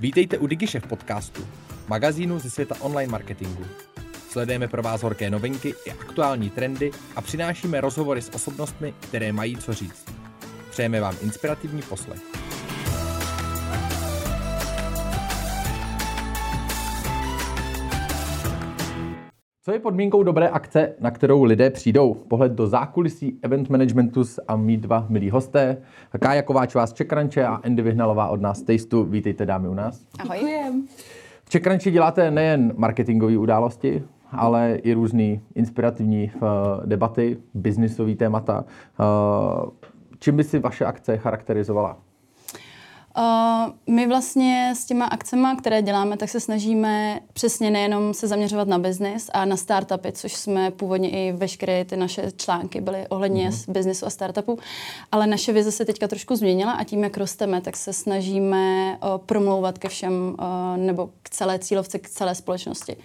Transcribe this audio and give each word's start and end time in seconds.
Vítejte 0.00 0.38
u 0.38 0.46
DigiShef 0.46 0.86
podcastu, 0.86 1.46
magazínu 1.88 2.38
ze 2.38 2.50
světa 2.50 2.74
online 2.80 3.12
marketingu. 3.12 3.64
Sledujeme 4.30 4.68
pro 4.68 4.82
vás 4.82 5.02
horké 5.02 5.30
novinky 5.30 5.74
i 5.84 5.90
aktuální 5.90 6.50
trendy 6.50 6.90
a 7.16 7.20
přinášíme 7.20 7.80
rozhovory 7.80 8.22
s 8.22 8.34
osobnostmi, 8.34 8.94
které 9.00 9.32
mají 9.32 9.56
co 9.56 9.74
říct. 9.74 10.04
Přejeme 10.70 11.00
vám 11.00 11.16
inspirativní 11.22 11.82
poslech. 11.82 12.33
Co 19.66 19.72
je 19.72 19.78
podmínkou 19.78 20.22
dobré 20.22 20.48
akce, 20.48 20.94
na 21.00 21.10
kterou 21.10 21.44
lidé 21.44 21.70
přijdou? 21.70 22.14
Pohled 22.14 22.52
do 22.52 22.66
zákulisí 22.66 23.38
event 23.42 23.70
managementu 23.70 24.22
a 24.48 24.56
mý 24.56 24.76
dva 24.76 25.06
milí 25.08 25.30
hosté. 25.30 25.76
Kája 26.20 26.42
Kováčová 26.42 26.86
z 26.86 26.92
Čekranče 26.92 27.44
a 27.44 27.54
Andy 27.54 27.82
Vyhnalová 27.82 28.28
od 28.28 28.40
nás 28.40 28.58
z 28.58 28.62
Tasteu. 28.62 29.04
Vítejte 29.04 29.46
dámy 29.46 29.68
u 29.68 29.74
nás. 29.74 30.06
Ahoj. 30.20 30.38
Děkujem. 30.38 30.86
V 31.44 31.50
Čekranči 31.50 31.90
děláte 31.90 32.30
nejen 32.30 32.72
marketingové 32.76 33.38
události, 33.38 34.02
ale 34.30 34.74
i 34.74 34.92
různé 34.92 35.40
inspirativní 35.54 36.30
uh, 36.34 36.40
debaty, 36.86 37.38
biznisové 37.54 38.14
témata. 38.14 38.64
Uh, 39.64 39.70
čím 40.18 40.36
by 40.36 40.44
si 40.44 40.58
vaše 40.58 40.84
akce 40.84 41.16
charakterizovala? 41.16 41.98
Uh, 43.18 43.94
my 43.94 44.06
vlastně 44.06 44.72
s 44.76 44.84
těma 44.84 45.04
akcemi, 45.04 45.48
které 45.58 45.82
děláme, 45.82 46.16
tak 46.16 46.28
se 46.28 46.40
snažíme 46.40 47.20
přesně 47.32 47.70
nejenom 47.70 48.14
se 48.14 48.28
zaměřovat 48.28 48.68
na 48.68 48.78
biznis 48.78 49.30
a 49.32 49.44
na 49.44 49.56
startupy, 49.56 50.12
což 50.12 50.32
jsme 50.32 50.70
původně 50.70 51.10
i 51.10 51.32
veškeré 51.32 51.84
ty 51.84 51.96
naše 51.96 52.32
články 52.36 52.80
byly 52.80 53.08
ohledně 53.08 53.48
mm-hmm. 53.50 53.72
biznisu 53.72 54.06
a 54.06 54.10
startupu, 54.10 54.58
ale 55.12 55.26
naše 55.26 55.52
vize 55.52 55.72
se 55.72 55.84
teďka 55.84 56.08
trošku 56.08 56.36
změnila 56.36 56.72
a 56.72 56.84
tím, 56.84 57.04
jak 57.04 57.16
rosteme, 57.16 57.60
tak 57.60 57.76
se 57.76 57.92
snažíme 57.92 58.98
uh, 59.02 59.18
promlouvat 59.18 59.78
ke 59.78 59.88
všem 59.88 60.12
uh, 60.12 60.76
nebo 60.76 61.10
k 61.22 61.30
celé 61.30 61.58
cílovce, 61.58 61.98
k 61.98 62.08
celé 62.08 62.34
společnosti. 62.34 62.96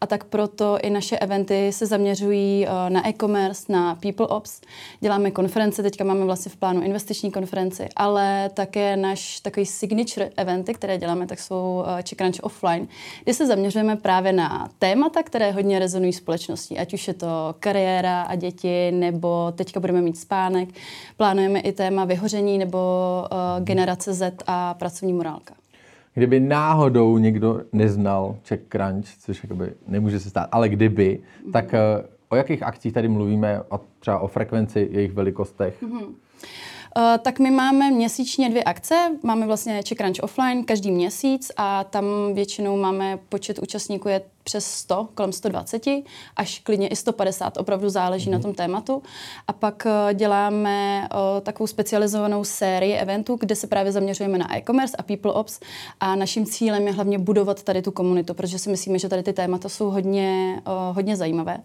A 0.00 0.06
tak 0.06 0.24
proto 0.24 0.78
i 0.82 0.90
naše 0.90 1.18
eventy 1.18 1.72
se 1.72 1.86
zaměřují 1.86 2.66
uh, 2.66 2.90
na 2.90 3.08
e-commerce, 3.08 3.72
na 3.72 3.94
people 3.94 4.26
ops. 4.26 4.60
Děláme 5.00 5.30
konference, 5.30 5.82
teďka 5.82 6.04
máme 6.04 6.24
vlastně 6.24 6.52
v 6.52 6.56
plánu 6.56 6.82
investiční 6.82 7.30
konferenci, 7.30 7.88
ale 7.96 8.50
také 8.54 8.96
náš 8.96 9.40
takový 9.52 9.66
signature 9.66 10.30
eventy, 10.36 10.74
které 10.74 10.98
děláme, 10.98 11.26
tak 11.26 11.38
jsou 11.38 11.84
Czech 12.02 12.18
Crunch 12.18 12.40
Offline, 12.42 12.88
kde 13.24 13.34
se 13.34 13.46
zaměřujeme 13.46 13.96
právě 13.96 14.32
na 14.32 14.68
témata, 14.78 15.22
které 15.22 15.50
hodně 15.52 15.78
rezonují 15.78 16.12
společností, 16.12 16.78
ať 16.78 16.94
už 16.94 17.08
je 17.08 17.14
to 17.14 17.54
kariéra 17.60 18.22
a 18.22 18.34
děti, 18.34 18.90
nebo 18.92 19.52
teďka 19.56 19.80
budeme 19.80 20.02
mít 20.02 20.18
spánek. 20.18 20.68
Plánujeme 21.16 21.60
i 21.60 21.72
téma 21.72 22.04
vyhoření 22.04 22.58
nebo 22.58 22.78
uh, 23.32 23.64
generace 23.64 24.12
Z 24.12 24.34
a 24.46 24.74
pracovní 24.74 25.12
morálka. 25.12 25.54
Kdyby 26.14 26.40
náhodou 26.40 27.18
někdo 27.18 27.60
neznal 27.72 28.36
Czech 28.42 28.60
Crunch, 28.68 29.06
což 29.20 29.42
jakoby 29.42 29.72
nemůže 29.86 30.20
se 30.20 30.30
stát, 30.30 30.48
ale 30.52 30.68
kdyby, 30.68 31.20
mm-hmm. 31.20 31.52
tak 31.52 31.64
uh, 31.64 32.06
o 32.28 32.36
jakých 32.36 32.62
akcích 32.62 32.92
tady 32.92 33.08
mluvíme, 33.08 33.60
a 33.70 33.80
třeba 33.98 34.18
o 34.18 34.28
frekvenci, 34.28 34.88
jejich 34.92 35.12
velikostech? 35.12 35.82
Mm-hmm. 35.82 36.06
Uh, 36.96 37.18
tak 37.22 37.38
my 37.38 37.50
máme 37.50 37.90
měsíčně 37.90 38.50
dvě 38.50 38.64
akce. 38.64 39.10
Máme 39.22 39.46
vlastně 39.46 39.82
Czech 39.82 39.98
Crunch 39.98 40.22
Offline 40.22 40.64
každý 40.64 40.90
měsíc 40.90 41.52
a 41.56 41.84
tam 41.84 42.04
většinou 42.34 42.76
máme 42.76 43.18
počet 43.28 43.58
účastníků 43.58 44.08
je 44.08 44.20
přes 44.44 44.66
100, 44.66 45.08
kolem 45.14 45.32
120, 45.32 45.82
až 46.36 46.58
klidně 46.58 46.88
i 46.88 46.96
150, 46.96 47.56
opravdu 47.56 47.88
záleží 47.88 48.30
mm. 48.30 48.32
na 48.32 48.38
tom 48.38 48.54
tématu. 48.54 49.02
A 49.48 49.52
pak 49.52 49.86
uh, 49.86 50.12
děláme 50.14 51.08
uh, 51.14 51.40
takovou 51.40 51.66
specializovanou 51.66 52.44
sérii 52.44 52.94
eventů, 52.94 53.36
kde 53.40 53.56
se 53.56 53.66
právě 53.66 53.92
zaměřujeme 53.92 54.38
na 54.38 54.56
e-commerce 54.56 54.96
a 54.96 55.02
people 55.02 55.32
ops 55.32 55.60
a 56.00 56.16
naším 56.16 56.46
cílem 56.46 56.86
je 56.86 56.92
hlavně 56.92 57.18
budovat 57.18 57.62
tady 57.62 57.82
tu 57.82 57.90
komunitu, 57.90 58.34
protože 58.34 58.58
si 58.58 58.70
myslíme, 58.70 58.98
že 58.98 59.08
tady 59.08 59.22
ty 59.22 59.32
témata 59.32 59.68
jsou 59.68 59.90
hodně, 59.90 60.62
uh, 60.66 60.94
hodně 60.96 61.16
zajímavé 61.16 61.58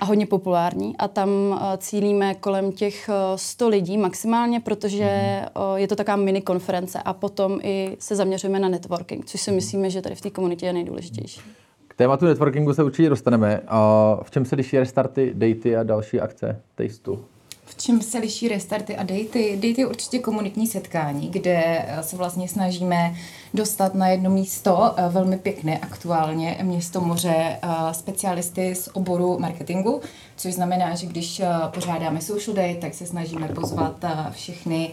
a 0.00 0.04
hodně 0.04 0.26
populární 0.26 0.96
a 0.96 1.08
tam 1.08 1.28
uh, 1.28 1.58
cílíme 1.76 2.34
kolem 2.34 2.72
těch 2.72 3.08
uh, 3.08 3.14
100 3.36 3.68
lidí 3.68 3.98
maximálně, 3.98 4.60
protože 4.60 5.40
uh, 5.56 5.76
je 5.76 5.88
to 5.88 5.96
taková 5.96 6.16
mini 6.16 6.40
konference 6.42 6.98
a 7.04 7.12
potom 7.12 7.60
i 7.62 7.96
se 7.98 8.16
zaměřujeme 8.16 8.58
na 8.58 8.68
networking, 8.68 9.26
což 9.26 9.40
si 9.40 9.52
myslíme, 9.52 9.90
že 9.90 10.02
tady 10.02 10.14
v 10.14 10.20
té 10.20 10.30
komunitě 10.30 10.66
je 10.66 10.72
nejdůležitější. 10.72 11.40
K 11.88 11.94
tématu 11.94 12.26
networkingu 12.26 12.74
se 12.74 12.82
určitě 12.82 13.08
dostaneme. 13.08 13.60
A 13.66 14.18
v 14.22 14.30
čem 14.30 14.44
se 14.44 14.56
liší 14.56 14.78
restarty, 14.78 15.32
datey 15.34 15.76
a 15.76 15.82
další 15.82 16.20
akce 16.20 16.62
Tasteu? 16.74 17.18
V 17.68 17.76
čem 17.76 18.02
se 18.02 18.18
liší 18.18 18.48
restarty 18.48 18.96
a 18.96 19.02
datey? 19.02 19.56
Date 19.56 19.80
je 19.80 19.86
určitě 19.86 20.18
komunitní 20.18 20.66
setkání, 20.66 21.28
kde 21.28 21.86
se 22.00 22.16
vlastně 22.16 22.48
snažíme 22.48 23.14
dostat 23.54 23.94
na 23.94 24.08
jedno 24.08 24.30
místo 24.30 24.94
velmi 25.08 25.38
pěkné 25.38 25.78
aktuálně 25.78 26.58
město 26.62 27.00
moře 27.00 27.60
specialisty 27.92 28.74
z 28.74 28.88
oboru 28.92 29.38
marketingu, 29.38 30.00
což 30.36 30.54
znamená, 30.54 30.94
že 30.94 31.06
když 31.06 31.42
pořádáme 31.74 32.20
social 32.20 32.56
day, 32.56 32.76
tak 32.76 32.94
se 32.94 33.06
snažíme 33.06 33.48
pozvat 33.48 34.04
všechny 34.30 34.90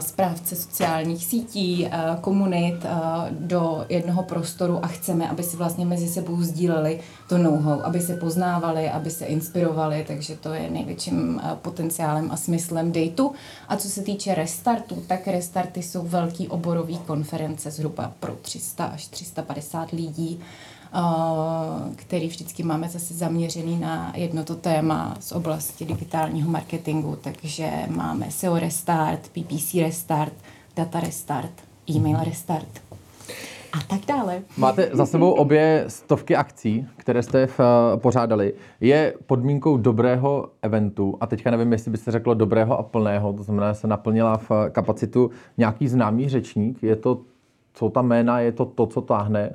správce 0.00 0.56
sociálních 0.56 1.24
sítí, 1.24 1.88
komunit 2.20 2.86
do 3.30 3.86
jednoho 3.88 4.22
prostoru 4.22 4.84
a 4.84 4.86
chceme, 4.86 5.28
aby 5.28 5.42
si 5.42 5.56
vlastně 5.56 5.86
mezi 5.86 6.08
sebou 6.08 6.42
sdíleli 6.42 7.00
to 7.28 7.38
know-how, 7.38 7.80
aby 7.80 8.00
se 8.00 8.16
poznávali, 8.16 8.90
aby 8.90 9.10
se 9.10 9.24
inspirovali, 9.24 10.04
takže 10.08 10.36
to 10.36 10.52
je 10.52 10.70
největším 10.70 11.42
potenciálem 11.62 12.30
a 12.30 12.36
smyslem 12.36 12.92
dateu. 12.92 13.32
A 13.68 13.76
co 13.76 13.88
se 13.88 14.02
týče 14.02 14.34
restartu, 14.34 15.02
tak 15.06 15.26
restarty 15.26 15.82
jsou 15.82 16.02
velký 16.02 16.48
oborový 16.48 16.98
konference 16.98 17.70
zhruba 17.70 18.12
pro 18.20 18.36
300 18.42 18.84
až 18.84 19.06
350 19.06 19.90
lidí, 19.90 20.40
který 21.96 22.28
vždycky 22.28 22.62
máme 22.62 22.88
zase 22.88 23.14
zaměřený 23.14 23.78
na 23.78 24.12
jedno 24.16 24.44
to 24.44 24.54
téma 24.54 25.16
z 25.20 25.32
oblasti 25.32 25.84
digitálního 25.84 26.50
marketingu, 26.50 27.18
takže 27.20 27.70
máme 27.88 28.30
SEO 28.30 28.58
Restart, 28.58 29.28
PPC 29.28 29.74
Restart, 29.74 30.34
Data 30.76 31.00
Restart, 31.00 31.52
E-mail 31.90 32.18
Restart 32.24 32.84
a 33.74 33.82
tak 33.88 34.00
dále. 34.08 34.42
Máte 34.56 34.90
za 34.92 35.06
sebou 35.06 35.30
obě 35.30 35.84
stovky 35.88 36.36
akcí, 36.36 36.86
které 36.96 37.22
jste 37.22 37.46
v, 37.46 37.60
uh, 37.60 38.00
pořádali. 38.00 38.54
Je 38.80 39.14
podmínkou 39.26 39.76
dobrého 39.76 40.48
eventu, 40.62 41.16
a 41.20 41.26
teďka 41.26 41.50
nevím, 41.50 41.72
jestli 41.72 41.90
byste 41.90 42.10
řeklo 42.10 42.34
dobrého 42.34 42.78
a 42.78 42.82
plného, 42.82 43.32
to 43.32 43.42
znamená, 43.42 43.72
že 43.72 43.78
se 43.78 43.86
naplnila 43.86 44.36
v 44.36 44.50
kapacitu 44.72 45.30
nějaký 45.58 45.88
známý 45.88 46.28
řečník, 46.28 46.82
je 46.82 46.96
to, 46.96 47.20
co 47.74 47.88
ta 47.88 48.02
jména, 48.02 48.40
je 48.40 48.52
to 48.52 48.64
to, 48.64 48.86
co 48.86 49.00
táhne 49.00 49.54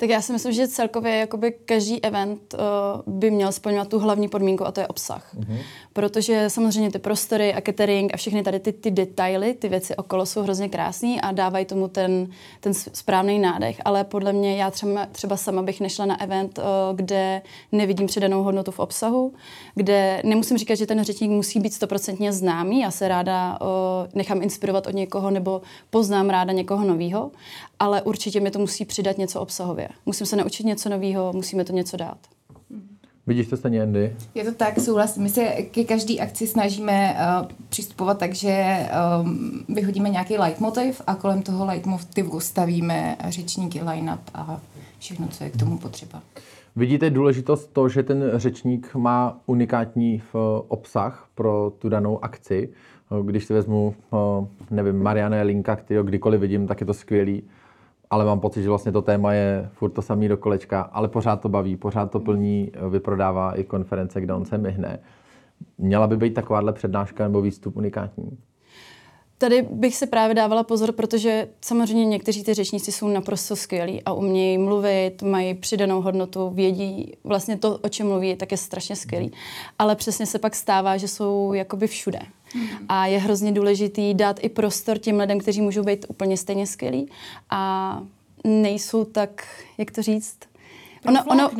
tak 0.00 0.10
já 0.10 0.22
si 0.22 0.32
myslím, 0.32 0.52
že 0.52 0.68
celkově 0.68 1.16
jakoby 1.16 1.52
každý 1.52 2.04
event 2.04 2.54
uh, 2.54 3.14
by 3.14 3.30
měl 3.30 3.52
splňovat 3.52 3.88
tu 3.88 3.98
hlavní 3.98 4.28
podmínku 4.28 4.66
a 4.66 4.72
to 4.72 4.80
je 4.80 4.86
obsah. 4.86 5.34
Mm-hmm. 5.34 5.58
Protože 5.92 6.50
samozřejmě 6.50 6.90
ty 6.90 6.98
prostory 6.98 7.54
a 7.54 7.60
catering 7.60 8.14
a 8.14 8.16
všechny 8.16 8.42
tady 8.42 8.60
ty, 8.60 8.72
ty 8.72 8.90
detaily, 8.90 9.54
ty 9.54 9.68
věci 9.68 9.96
okolo 9.96 10.26
jsou 10.26 10.42
hrozně 10.42 10.68
krásné 10.68 11.20
a 11.20 11.32
dávají 11.32 11.64
tomu 11.64 11.88
ten, 11.88 12.26
ten 12.60 12.74
správný 12.74 13.38
nádech. 13.38 13.80
Ale 13.84 14.04
podle 14.04 14.32
mě 14.32 14.56
já 14.56 14.70
třeba, 14.70 15.06
třeba 15.06 15.36
sama 15.36 15.62
bych 15.62 15.80
nešla 15.80 16.06
na 16.06 16.20
event, 16.20 16.58
uh, 16.58 16.64
kde 16.96 17.42
nevidím 17.72 18.06
přidanou 18.06 18.42
hodnotu 18.42 18.70
v 18.70 18.78
obsahu, 18.78 19.32
kde 19.74 20.22
nemusím 20.24 20.58
říkat, 20.58 20.74
že 20.74 20.86
ten 20.86 21.04
řečník 21.04 21.30
musí 21.30 21.60
být 21.60 21.74
stoprocentně 21.74 22.32
známý. 22.32 22.80
Já 22.80 22.90
se 22.90 23.08
ráda 23.08 23.58
uh, 23.60 23.66
nechám 24.14 24.42
inspirovat 24.42 24.86
od 24.86 24.94
někoho 24.94 25.30
nebo 25.30 25.62
poznám 25.90 26.30
ráda 26.30 26.52
někoho 26.52 26.84
nového, 26.84 27.30
ale 27.78 28.02
určitě 28.02 28.40
mi 28.40 28.50
to 28.50 28.58
musí 28.58 28.84
přidat 28.84 29.18
něco 29.18 29.40
obsahově. 29.40 29.87
Musím 30.06 30.26
se 30.26 30.36
naučit 30.36 30.66
něco 30.66 30.88
nového, 30.88 31.32
musíme 31.32 31.64
to 31.64 31.72
něco 31.72 31.96
dát. 31.96 32.18
Vidíš 33.26 33.46
to 33.46 33.56
stejně, 33.56 33.82
Andy? 33.82 34.16
Je 34.34 34.44
to 34.44 34.52
tak, 34.52 34.78
souhlasím. 34.78 35.22
My 35.22 35.28
se 35.28 35.44
ke 35.46 35.84
každé 35.84 36.14
akci 36.18 36.46
snažíme 36.46 37.16
uh, 37.40 37.46
přistupovat 37.68 38.18
tak, 38.18 38.34
že 38.34 38.86
um, 39.20 39.64
vyhodíme 39.68 40.08
nějaký 40.08 40.38
leitmotiv 40.38 41.02
a 41.06 41.14
kolem 41.14 41.42
toho 41.42 41.64
leitmotivu 41.66 42.40
stavíme 42.40 43.16
řečníky, 43.28 43.82
line-up 43.82 44.20
a 44.34 44.60
všechno, 44.98 45.28
co 45.28 45.44
je 45.44 45.50
k 45.50 45.56
tomu 45.56 45.78
potřeba. 45.78 46.22
Vidíte 46.76 47.10
důležitost 47.10 47.70
to, 47.72 47.88
že 47.88 48.02
ten 48.02 48.30
řečník 48.34 48.94
má 48.94 49.40
unikátní 49.46 50.22
obsah 50.68 51.28
pro 51.34 51.72
tu 51.78 51.88
danou 51.88 52.24
akci. 52.24 52.68
Když 53.22 53.44
si 53.44 53.54
vezmu, 53.54 53.94
nevím, 54.70 55.02
Marianne 55.02 55.42
Linka, 55.42 55.76
kterého 55.76 56.04
kdykoliv 56.04 56.40
vidím, 56.40 56.66
tak 56.66 56.80
je 56.80 56.86
to 56.86 56.94
skvělý 56.94 57.42
ale 58.10 58.24
mám 58.24 58.40
pocit, 58.40 58.62
že 58.62 58.68
vlastně 58.68 58.92
to 58.92 59.02
téma 59.02 59.32
je 59.32 59.68
furt 59.72 59.90
to 59.90 60.02
samý 60.02 60.28
do 60.28 60.36
kolečka, 60.36 60.80
ale 60.80 61.08
pořád 61.08 61.40
to 61.40 61.48
baví, 61.48 61.76
pořád 61.76 62.10
to 62.10 62.20
plní, 62.20 62.72
vyprodává 62.90 63.58
i 63.58 63.64
konference, 63.64 64.20
kde 64.20 64.34
on 64.34 64.44
se 64.44 64.58
myhne. 64.58 64.98
Měla 65.78 66.06
by 66.06 66.16
být 66.16 66.34
takováhle 66.34 66.72
přednáška 66.72 67.24
nebo 67.24 67.40
výstup 67.40 67.76
unikátní? 67.76 68.38
Tady 69.40 69.62
bych 69.62 69.96
se 69.96 70.06
právě 70.06 70.34
dávala 70.34 70.62
pozor, 70.62 70.92
protože 70.92 71.48
samozřejmě 71.60 72.04
někteří 72.04 72.44
ty 72.44 72.54
řečníci 72.54 72.92
jsou 72.92 73.08
naprosto 73.08 73.56
skvělí 73.56 74.02
a 74.02 74.12
umějí 74.12 74.58
mluvit, 74.58 75.22
mají 75.22 75.54
přidanou 75.54 76.00
hodnotu, 76.00 76.50
vědí 76.50 77.12
vlastně 77.24 77.56
to, 77.56 77.78
o 77.78 77.88
čem 77.88 78.06
mluví, 78.06 78.36
tak 78.36 78.50
je 78.50 78.56
strašně 78.56 78.96
skvělý. 78.96 79.32
Ale 79.78 79.96
přesně 79.96 80.26
se 80.26 80.38
pak 80.38 80.54
stává, 80.54 80.96
že 80.96 81.08
jsou 81.08 81.52
jakoby 81.52 81.86
všude. 81.86 82.18
A 82.88 83.06
je 83.06 83.18
hrozně 83.18 83.52
důležitý 83.52 84.14
dát 84.14 84.36
i 84.42 84.48
prostor 84.48 84.98
těm 84.98 85.18
lidem, 85.18 85.38
kteří 85.38 85.60
můžou 85.60 85.82
být 85.82 86.06
úplně 86.08 86.36
stejně 86.36 86.66
skvělí 86.66 87.10
a 87.50 88.02
nejsou 88.44 89.04
tak, 89.04 89.46
jak 89.78 89.90
to 89.90 90.02
říct, 90.02 90.38
Ono, 91.06 91.24
ono, 91.24 91.50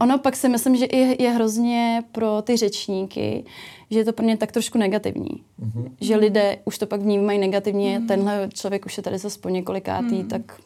ono 0.00 0.18
pak 0.18 0.36
si 0.36 0.48
myslím, 0.48 0.76
že 0.76 0.86
je, 0.92 1.22
je 1.22 1.30
hrozně 1.30 2.02
pro 2.12 2.42
ty 2.42 2.56
řečníky, 2.56 3.44
že 3.90 3.98
je 3.98 4.04
to 4.04 4.12
pro 4.12 4.26
ně 4.26 4.36
tak 4.36 4.52
trošku 4.52 4.78
negativní. 4.78 5.28
Mm-hmm. 5.28 5.90
Že 6.00 6.16
lidé 6.16 6.58
už 6.64 6.78
to 6.78 6.86
pak 6.86 7.00
vnímají 7.00 7.38
negativně, 7.38 7.98
mm-hmm. 7.98 8.06
tenhle 8.06 8.48
člověk 8.54 8.86
už 8.86 8.96
je 8.96 9.02
tady 9.02 9.18
zase 9.18 9.38
po 9.38 9.48
několikátý, 9.48 10.06
mm-hmm. 10.06 10.26
tak 10.26 10.60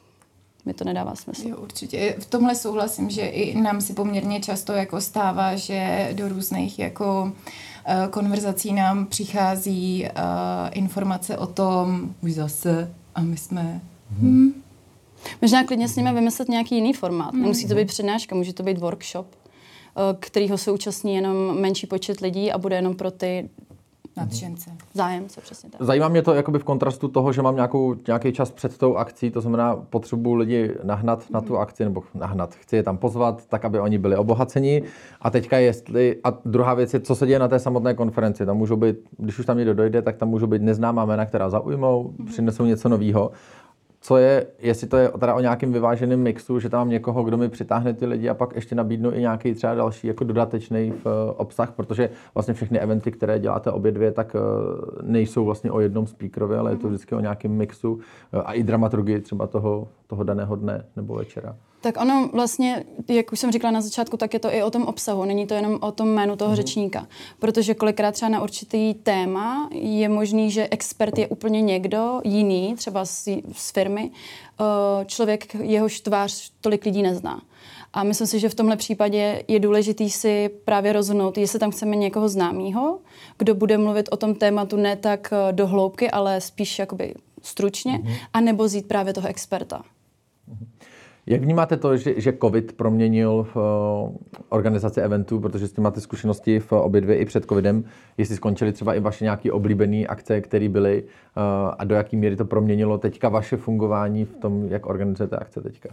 mi 0.64 0.74
to 0.74 0.84
nedává 0.84 1.14
smysl. 1.14 1.48
Jo, 1.48 1.56
určitě. 1.56 2.16
V 2.18 2.26
tomhle 2.26 2.54
souhlasím, 2.54 3.10
že 3.10 3.22
i 3.22 3.60
nám 3.60 3.80
si 3.80 3.92
poměrně 3.92 4.40
často 4.40 4.72
jako 4.72 5.00
stává, 5.00 5.56
že 5.56 6.10
do 6.12 6.28
různých 6.28 6.78
jako 6.78 7.22
uh, 7.22 7.30
konverzací 8.10 8.72
nám 8.72 9.06
přichází 9.06 10.04
uh, 10.04 10.10
informace 10.72 11.38
o 11.38 11.46
tom, 11.46 12.14
už 12.22 12.32
zase, 12.32 12.94
a 13.14 13.20
my 13.20 13.36
jsme... 13.36 13.80
Mm-hmm. 14.12 14.20
Hmm, 14.20 14.62
Možná 15.42 15.64
klidně 15.64 15.88
s 15.88 15.96
nimi 15.96 16.12
vymyslet 16.12 16.48
nějaký 16.48 16.74
jiný 16.74 16.92
formát. 16.92 17.32
Mm. 17.32 17.42
Nemusí 17.42 17.68
to 17.68 17.74
být 17.74 17.88
přednáška, 17.88 18.34
může 18.36 18.52
to 18.52 18.62
být 18.62 18.78
workshop, 18.78 19.26
eh, 19.34 20.16
kterýho 20.20 20.58
se 20.58 20.70
účastní 20.70 21.14
jenom 21.14 21.60
menší 21.60 21.86
počet 21.86 22.20
lidí 22.20 22.52
a 22.52 22.58
bude 22.58 22.76
jenom 22.76 22.96
pro 22.96 23.10
ty 23.10 23.48
Nadšence. 24.16 24.70
Zájemce, 24.94 25.40
přesně 25.40 25.70
tak. 25.70 25.82
Zajímá 25.82 26.08
mě 26.08 26.22
to 26.22 26.34
jakoby 26.34 26.58
v 26.58 26.64
kontrastu 26.64 27.08
toho, 27.08 27.32
že 27.32 27.42
mám 27.42 27.54
nějakou, 27.54 27.94
nějaký 28.06 28.32
čas 28.32 28.50
před 28.50 28.78
tou 28.78 28.96
akcí, 28.96 29.30
to 29.30 29.40
znamená, 29.40 29.76
potřebuji 29.76 30.34
lidi 30.34 30.74
nahnat 30.82 31.18
mm. 31.18 31.26
na 31.30 31.40
tu 31.40 31.58
akci, 31.58 31.84
nebo 31.84 32.02
nahnat, 32.14 32.54
chci 32.54 32.76
je 32.76 32.82
tam 32.82 32.96
pozvat, 32.96 33.46
tak, 33.46 33.64
aby 33.64 33.80
oni 33.80 33.98
byli 33.98 34.16
obohaceni. 34.16 34.82
A 35.20 35.30
teďka 35.30 35.58
jestli, 35.58 36.16
a 36.24 36.32
druhá 36.44 36.74
věc 36.74 36.94
je, 36.94 37.00
co 37.00 37.14
se 37.14 37.26
děje 37.26 37.38
na 37.38 37.48
té 37.48 37.58
samotné 37.58 37.94
konferenci. 37.94 38.46
Tam 38.46 38.56
můžou 38.56 38.76
být, 38.76 38.96
když 39.18 39.38
už 39.38 39.46
tam 39.46 39.56
někdo 39.56 39.74
dojde, 39.74 40.02
tak 40.02 40.16
tam 40.16 40.28
můžou 40.28 40.46
být 40.46 40.62
neznámá 40.62 41.04
jména, 41.04 41.26
která 41.26 41.50
zaujmou, 41.50 42.14
mm. 42.18 42.26
přinesou 42.26 42.64
něco 42.64 42.88
nového 42.88 43.30
co 44.06 44.16
je, 44.16 44.46
jestli 44.58 44.86
to 44.86 44.96
je 44.96 45.08
teda 45.20 45.34
o 45.34 45.40
nějakém 45.40 45.72
vyváženém 45.72 46.20
mixu, 46.20 46.60
že 46.60 46.68
tam 46.68 46.80
mám 46.80 46.88
někoho, 46.88 47.24
kdo 47.24 47.36
mi 47.36 47.48
přitáhne 47.48 47.94
ty 47.94 48.06
lidi 48.06 48.28
a 48.28 48.34
pak 48.34 48.54
ještě 48.54 48.74
nabídnu 48.74 49.12
i 49.12 49.20
nějaký 49.20 49.54
třeba 49.54 49.74
další 49.74 50.06
jako 50.06 50.24
dodatečný 50.24 50.90
v, 50.90 51.06
eh, 51.06 51.32
obsah, 51.36 51.72
protože 51.72 52.10
vlastně 52.34 52.54
všechny 52.54 52.78
eventy, 52.78 53.12
které 53.12 53.38
děláte 53.38 53.70
obě 53.70 53.92
dvě, 53.92 54.12
tak 54.12 54.36
eh, 54.36 54.38
nejsou 55.02 55.44
vlastně 55.44 55.70
o 55.70 55.80
jednom 55.80 56.06
speakerovi, 56.06 56.56
ale 56.56 56.72
je 56.72 56.76
to 56.76 56.86
mhm. 56.86 56.94
vždycky 56.94 57.14
o 57.14 57.20
nějakém 57.20 57.52
mixu 57.52 58.00
eh, 58.32 58.42
a 58.42 58.52
i 58.52 58.62
dramaturgii 58.62 59.20
třeba 59.20 59.46
toho, 59.46 59.88
toho 60.06 60.24
daného 60.24 60.56
dne 60.56 60.84
nebo 60.96 61.14
večera. 61.14 61.56
Tak 61.86 62.00
ono 62.00 62.28
vlastně, 62.32 62.84
jak 63.08 63.32
už 63.32 63.40
jsem 63.40 63.52
říkala 63.52 63.70
na 63.70 63.80
začátku, 63.80 64.16
tak 64.16 64.34
je 64.34 64.40
to 64.40 64.54
i 64.54 64.62
o 64.62 64.70
tom 64.70 64.82
obsahu, 64.82 65.24
není 65.24 65.46
to 65.46 65.54
jenom 65.54 65.78
o 65.80 65.92
tom 65.92 66.08
jménu 66.08 66.36
toho 66.36 66.50
mm. 66.50 66.56
řečníka. 66.56 67.06
Protože 67.38 67.74
kolikrát 67.74 68.12
třeba 68.12 68.28
na 68.28 68.42
určitý 68.42 68.94
téma 68.94 69.68
je 69.72 70.08
možný, 70.08 70.50
že 70.50 70.68
expert 70.70 71.18
je 71.18 71.28
úplně 71.28 71.62
někdo 71.62 72.20
jiný, 72.24 72.74
třeba 72.76 73.04
z, 73.04 73.28
z 73.52 73.70
firmy, 73.72 74.10
eh, 74.10 75.04
člověk, 75.04 75.54
jehož 75.54 76.00
tvář 76.00 76.50
tolik 76.60 76.84
lidí 76.84 77.02
nezná. 77.02 77.40
A 77.92 78.02
myslím 78.02 78.26
si, 78.26 78.40
že 78.40 78.48
v 78.48 78.54
tomhle 78.54 78.76
případě 78.76 79.42
je 79.48 79.60
důležitý 79.60 80.10
si 80.10 80.50
právě 80.64 80.92
rozhodnout, 80.92 81.38
jestli 81.38 81.58
tam 81.58 81.70
chceme 81.70 81.96
někoho 81.96 82.28
známého, 82.28 82.98
kdo 83.38 83.54
bude 83.54 83.78
mluvit 83.78 84.08
o 84.10 84.16
tom 84.16 84.34
tématu 84.34 84.76
ne 84.76 84.96
tak 84.96 85.32
eh, 85.32 85.52
do 85.52 85.66
hloubky, 85.66 86.10
ale 86.10 86.40
spíš 86.40 86.78
jakoby 86.78 87.14
stručně, 87.42 87.92
mm-hmm. 87.92 88.16
anebo 88.32 88.68
zít 88.68 88.88
právě 88.88 89.12
toho 89.12 89.28
experta. 89.28 89.82
Mm-hmm. 90.50 90.66
Jak 91.28 91.40
vnímáte 91.40 91.76
to, 91.76 91.96
že, 91.96 92.20
že 92.20 92.32
COVID 92.42 92.72
proměnil 92.72 93.46
v 93.54 93.56
uh, 93.56 94.16
organizaci 94.48 95.00
eventů, 95.00 95.40
protože 95.40 95.68
tím 95.68 95.84
máte 95.84 96.00
zkušenosti 96.00 96.60
v 96.60 96.72
obě 96.72 97.00
dvě 97.00 97.16
i 97.16 97.24
před 97.24 97.44
COVIDem, 97.44 97.84
jestli 98.18 98.36
skončily 98.36 98.72
třeba 98.72 98.94
i 98.94 99.00
vaše 99.00 99.24
nějaké 99.24 99.52
oblíbené 99.52 100.06
akce, 100.06 100.40
které 100.40 100.68
byly 100.68 101.02
uh, 101.02 101.08
a 101.78 101.84
do 101.84 101.94
jaké 101.94 102.16
míry 102.16 102.36
to 102.36 102.44
proměnilo 102.44 102.98
teďka 102.98 103.28
vaše 103.28 103.56
fungování 103.56 104.24
v 104.24 104.36
tom, 104.36 104.66
jak 104.68 104.86
organizujete 104.86 105.36
akce 105.36 105.60
teďka? 105.60 105.88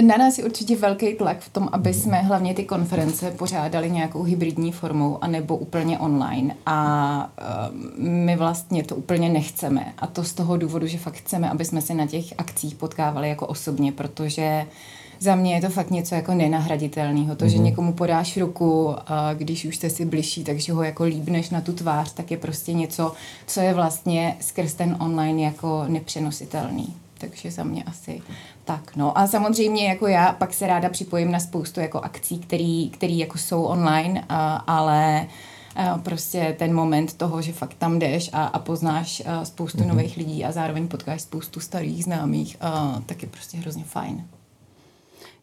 Na 0.00 0.16
nás 0.16 0.38
je 0.38 0.44
určitě 0.44 0.76
velký 0.76 1.14
tlak 1.14 1.40
v 1.40 1.48
tom, 1.48 1.68
aby 1.72 1.94
jsme 1.94 2.22
hlavně 2.22 2.54
ty 2.54 2.64
konference 2.64 3.30
pořádali 3.30 3.90
nějakou 3.90 4.22
hybridní 4.22 4.72
formou 4.72 5.18
anebo 5.20 5.56
úplně 5.56 5.98
online. 5.98 6.56
A 6.66 7.30
uh, 7.68 8.04
my 8.04 8.36
vlastně 8.36 8.84
to 8.84 8.96
úplně 8.96 9.28
nechceme. 9.28 9.92
A 9.98 10.06
to 10.06 10.24
z 10.24 10.32
toho 10.32 10.56
důvodu, 10.56 10.86
že 10.86 10.98
fakt 10.98 11.14
chceme, 11.14 11.50
aby 11.50 11.64
jsme 11.64 11.80
se 11.80 11.94
na 11.94 12.06
těch 12.06 12.24
akcích 12.38 12.74
potkávali 12.74 13.28
jako 13.28 13.46
osobně, 13.46 13.92
protože 13.92 14.66
za 15.20 15.34
mě 15.34 15.54
je 15.54 15.60
to 15.60 15.68
fakt 15.68 15.90
něco 15.90 16.14
jako 16.14 16.34
nenahraditelného. 16.34 17.36
To, 17.36 17.44
mm-hmm. 17.44 17.48
že 17.48 17.56
mhm. 17.56 17.64
někomu 17.64 17.92
podáš 17.92 18.36
ruku, 18.36 18.94
a 19.06 19.34
když 19.34 19.64
už 19.64 19.76
jste 19.76 19.90
si 19.90 20.04
bližší, 20.04 20.44
takže 20.44 20.72
ho 20.72 20.82
jako 20.82 21.04
líbneš 21.04 21.50
na 21.50 21.60
tu 21.60 21.72
tvář, 21.72 22.12
tak 22.12 22.30
je 22.30 22.36
prostě 22.36 22.72
něco, 22.72 23.12
co 23.46 23.60
je 23.60 23.74
vlastně 23.74 24.36
skrz 24.40 24.74
ten 24.74 24.96
online 25.00 25.42
jako 25.42 25.84
nepřenositelný. 25.88 26.94
Takže 27.18 27.50
za 27.50 27.64
mě 27.64 27.82
asi 27.82 28.22
tak, 28.64 28.96
no 28.96 29.18
a 29.18 29.26
samozřejmě 29.26 29.88
jako 29.88 30.06
já 30.06 30.32
pak 30.32 30.54
se 30.54 30.66
ráda 30.66 30.88
připojím 30.88 31.32
na 31.32 31.40
spoustu 31.40 31.80
jako 31.80 32.00
akcí, 32.00 32.38
který, 32.38 32.90
který 32.90 33.18
jako 33.18 33.38
jsou 33.38 33.62
online, 33.62 34.24
a, 34.28 34.56
ale 34.56 35.26
a 35.76 35.98
prostě 35.98 36.56
ten 36.58 36.74
moment 36.74 37.14
toho, 37.14 37.42
že 37.42 37.52
fakt 37.52 37.74
tam 37.74 37.98
jdeš 37.98 38.30
a, 38.32 38.44
a 38.44 38.58
poznáš 38.58 39.22
a 39.26 39.44
spoustu 39.44 39.78
mm-hmm. 39.78 39.86
nových 39.86 40.16
lidí 40.16 40.44
a 40.44 40.52
zároveň 40.52 40.88
potkáš 40.88 41.22
spoustu 41.22 41.60
starých 41.60 42.04
známých, 42.04 42.56
a, 42.60 43.02
tak 43.06 43.22
je 43.22 43.28
prostě 43.28 43.56
hrozně 43.56 43.84
fajn. 43.84 44.26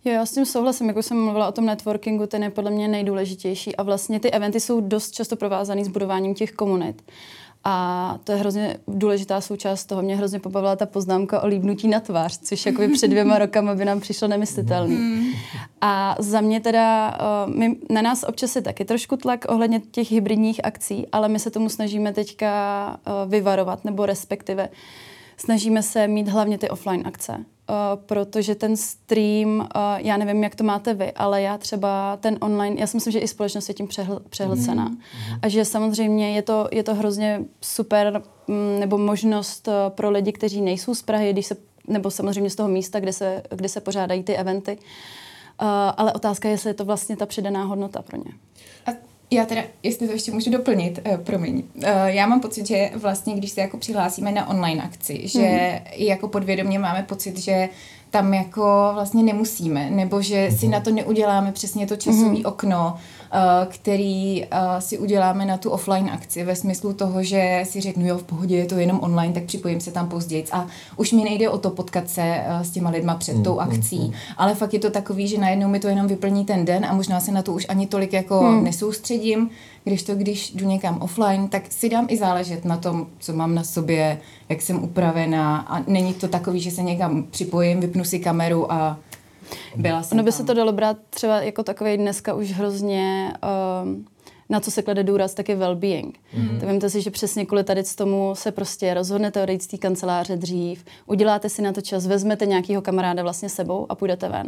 Jo, 0.06 0.14
já 0.14 0.26
s 0.26 0.32
tím 0.32 0.46
souhlasím, 0.46 0.88
jako 0.88 1.04
jsem 1.04 1.24
mluvila 1.24 1.48
o 1.48 1.52
tom 1.52 1.66
networkingu, 1.66 2.28
ten 2.28 2.44
je 2.44 2.50
podle 2.50 2.72
mě 2.72 2.88
nejdůležitější 2.88 3.76
a 3.76 3.84
vlastně 3.84 4.20
ty 4.20 4.32
eventy 4.32 4.60
jsou 4.60 4.82
dost 4.82 5.12
často 5.12 5.36
provázaný 5.36 5.86
s 5.86 5.88
budováním 5.88 6.36
těch 6.36 6.52
komunit. 6.52 7.04
A 7.64 8.18
to 8.24 8.32
je 8.32 8.38
hrozně 8.38 8.78
důležitá 8.88 9.42
součást 9.42 9.86
toho. 9.86 10.02
Mě 10.02 10.16
hrozně 10.16 10.40
pobavila 10.40 10.76
ta 10.76 10.86
poznámka 10.86 11.42
o 11.42 11.48
líbnutí 11.48 11.88
na 11.88 12.00
tvář, 12.00 12.38
což 12.38 12.66
jako 12.66 12.82
před 12.94 13.08
dvěma 13.08 13.38
rokama 13.40 13.76
by 13.76 13.86
nám 13.86 14.00
přišlo 14.00 14.28
nemyslitelný. 14.28 14.96
Mm. 14.96 15.28
A 15.82 16.16
za 16.20 16.42
mě 16.42 16.60
teda, 16.60 17.18
uh, 17.48 17.56
my, 17.56 17.76
na 17.90 18.02
nás 18.02 18.24
občas 18.28 18.56
je 18.56 18.62
taky 18.62 18.86
trošku 18.86 19.18
tlak 19.18 19.46
ohledně 19.50 19.80
těch 19.80 20.12
hybridních 20.12 20.66
akcí, 20.66 21.08
ale 21.12 21.30
my 21.30 21.40
se 21.40 21.52
tomu 21.52 21.70
snažíme 21.70 22.14
teďka 22.14 22.98
uh, 23.08 23.32
vyvarovat, 23.32 23.86
nebo 23.86 24.06
respektive 24.06 24.70
snažíme 25.38 25.84
se 25.84 26.08
mít 26.08 26.28
hlavně 26.28 26.58
ty 26.58 26.70
offline 26.70 27.08
akce. 27.08 27.46
Uh, 27.72 28.02
protože 28.06 28.56
ten 28.56 28.78
stream, 28.78 29.60
uh, 29.60 29.66
já 29.98 30.18
nevím, 30.18 30.44
jak 30.44 30.56
to 30.56 30.64
máte 30.64 30.94
vy, 30.94 31.12
ale 31.12 31.42
já 31.42 31.58
třeba 31.58 32.18
ten 32.18 32.38
online, 32.42 32.76
já 32.80 32.88
si 32.88 32.98
myslím, 32.98 33.12
že 33.12 33.20
i 33.20 33.28
společnost 33.28 33.70
je 33.70 33.74
tím 33.76 33.88
přehl, 33.88 34.22
přehlcená. 34.30 34.86
Mm. 34.86 34.98
A 35.42 35.48
že 35.48 35.66
samozřejmě 35.66 36.36
je 36.36 36.42
to, 36.42 36.68
je 36.72 36.84
to 36.84 36.96
hrozně 36.96 37.42
super 37.62 38.22
m, 38.48 38.80
nebo 38.80 38.98
možnost 38.98 39.68
uh, 39.68 39.74
pro 39.90 40.10
lidi, 40.12 40.32
kteří 40.32 40.62
nejsou 40.62 40.96
z 40.96 41.02
Prahy, 41.02 41.34
když 41.34 41.46
se, 41.46 41.58
nebo 41.88 42.12
samozřejmě 42.12 42.50
z 42.50 42.56
toho 42.56 42.70
místa, 42.70 43.00
kde 43.00 43.14
se, 43.14 43.44
kde 43.56 43.70
se 43.70 43.82
pořádají 43.82 44.24
ty 44.24 44.36
eventy. 44.36 44.78
Uh, 44.78 45.68
ale 45.98 46.14
otázka 46.14 46.48
je, 46.48 46.54
jestli 46.54 46.70
je 46.70 46.74
to 46.74 46.86
vlastně 46.86 47.18
ta 47.18 47.26
přidaná 47.26 47.64
hodnota 47.64 48.02
pro 48.02 48.18
ně. 48.18 48.32
Já 49.34 49.46
teda, 49.46 49.62
jestli 49.84 50.08
to 50.08 50.14
ještě 50.14 50.32
můžu 50.32 50.52
doplnit, 50.52 51.00
uh, 51.12 51.18
promiň. 51.18 51.64
Uh, 51.76 51.84
já 52.06 52.28
mám 52.28 52.42
pocit, 52.42 52.68
že 52.68 52.92
vlastně, 52.96 53.36
když 53.36 53.52
se 53.52 53.62
jako 53.62 53.78
přihlásíme 53.78 54.32
na 54.32 54.50
online 54.50 54.84
akci, 54.84 55.28
že 55.28 55.40
mm. 55.40 55.88
i 55.92 56.06
jako 56.06 56.28
podvědomě 56.28 56.80
máme 56.80 57.04
pocit, 57.04 57.38
že 57.38 57.70
tam 58.10 58.34
jako 58.34 58.92
vlastně 58.94 59.24
nemusíme, 59.24 59.90
nebo 59.90 60.22
že 60.22 60.50
si 60.52 60.66
mhm. 60.66 60.72
na 60.72 60.80
to 60.80 60.92
neuděláme 60.92 61.52
přesně 61.52 61.88
to 61.88 61.96
časové 61.96 62.30
mm. 62.30 62.46
okno, 62.46 62.98
který 63.66 64.44
eh, 64.44 64.48
si 64.80 64.98
uděláme 64.98 65.46
na 65.46 65.58
tu 65.58 65.70
offline 65.70 66.10
akci 66.10 66.44
ve 66.44 66.56
smyslu 66.56 66.94
toho, 66.94 67.24
že 67.24 67.64
si 67.64 67.82
řeknu, 67.82 68.08
jo, 68.08 68.18
v 68.18 68.24
pohodě 68.24 68.58
je 68.58 68.66
to 68.66 68.76
jenom 68.76 69.00
online, 69.02 69.34
tak 69.34 69.44
připojím 69.44 69.82
se 69.82 69.92
tam 69.92 70.10
později. 70.10 70.46
A 70.52 70.68
už 70.98 71.12
mi 71.12 71.24
nejde 71.24 71.50
o 71.50 71.58
to 71.58 71.70
potkat 71.70 72.10
se 72.10 72.22
eh, 72.22 72.64
s 72.64 72.72
těma 72.72 72.90
lidma 72.90 73.16
před 73.16 73.36
mm, 73.36 73.44
tou 73.44 73.60
akcí, 73.60 74.00
mm, 74.00 74.06
mm. 74.06 74.14
ale 74.38 74.56
fakt 74.56 74.74
je 74.74 74.80
to 74.80 74.90
takový, 74.90 75.28
že 75.28 75.38
najednou 75.38 75.68
mi 75.68 75.80
to 75.80 75.88
jenom 75.88 76.08
vyplní 76.08 76.46
ten 76.46 76.66
den 76.66 76.86
a 76.86 76.94
možná 76.94 77.20
se 77.20 77.32
na 77.32 77.42
to 77.42 77.54
už 77.54 77.66
ani 77.70 77.88
tolik 77.88 78.14
jako 78.14 78.42
mm. 78.42 78.64
nesoustředím, 78.64 79.50
když 79.84 80.04
to, 80.04 80.16
když 80.16 80.52
jdu 80.52 80.68
někam 80.68 81.02
offline, 81.02 81.48
tak 81.48 81.64
si 81.70 81.90
dám 81.90 82.06
i 82.10 82.18
záležet 82.18 82.66
na 82.66 82.78
tom, 82.78 83.08
co 83.20 83.34
mám 83.34 83.56
na 83.56 83.64
sobě, 83.64 84.18
jak 84.50 84.62
jsem 84.62 84.84
upravená 84.84 85.58
a 85.58 85.84
není 85.88 86.14
to 86.14 86.28
takový, 86.28 86.60
že 86.60 86.72
se 86.72 86.82
někam 86.82 87.24
připojím, 87.24 87.80
vypnu 87.80 88.04
si 88.04 88.20
kameru 88.20 88.72
a 88.72 88.98
byla 89.76 90.04
jsem 90.04 90.16
Ono 90.16 90.24
by 90.24 90.32
tam. 90.32 90.38
se 90.38 90.44
to 90.44 90.54
dalo 90.54 90.72
brát 90.72 90.98
třeba 91.10 91.42
jako 91.42 91.64
takový 91.64 91.98
dneska 91.98 92.34
už 92.34 92.52
hrozně... 92.52 93.34
Um, 93.84 94.06
na 94.50 94.60
co 94.60 94.72
se 94.72 94.82
klade 94.82 95.04
důraz, 95.04 95.34
tak 95.34 95.50
je 95.50 95.56
well-being. 95.56 96.12
Mm-hmm. 96.12 96.60
Tak 96.60 96.64
vemte 96.64 96.90
si, 96.90 97.02
že 97.02 97.12
přesně 97.12 97.46
kvůli 97.46 97.64
tady 97.64 97.84
z 97.84 97.96
tomu 97.96 98.32
se 98.36 98.52
prostě 98.52 98.94
rozhodnete 98.94 99.44
odejít 99.44 99.64
z 99.64 99.68
té 99.68 99.78
kanceláře 99.78 100.36
dřív, 100.36 100.86
uděláte 101.06 101.50
si 101.50 101.62
na 101.62 101.74
to 101.74 101.82
čas, 101.82 102.08
vezmete 102.08 102.46
nějakého 102.46 102.82
kamaráda 102.82 103.24
vlastně 103.24 103.50
sebou 103.50 103.86
a 103.90 103.96
půjdete 103.96 104.30
ven. 104.30 104.48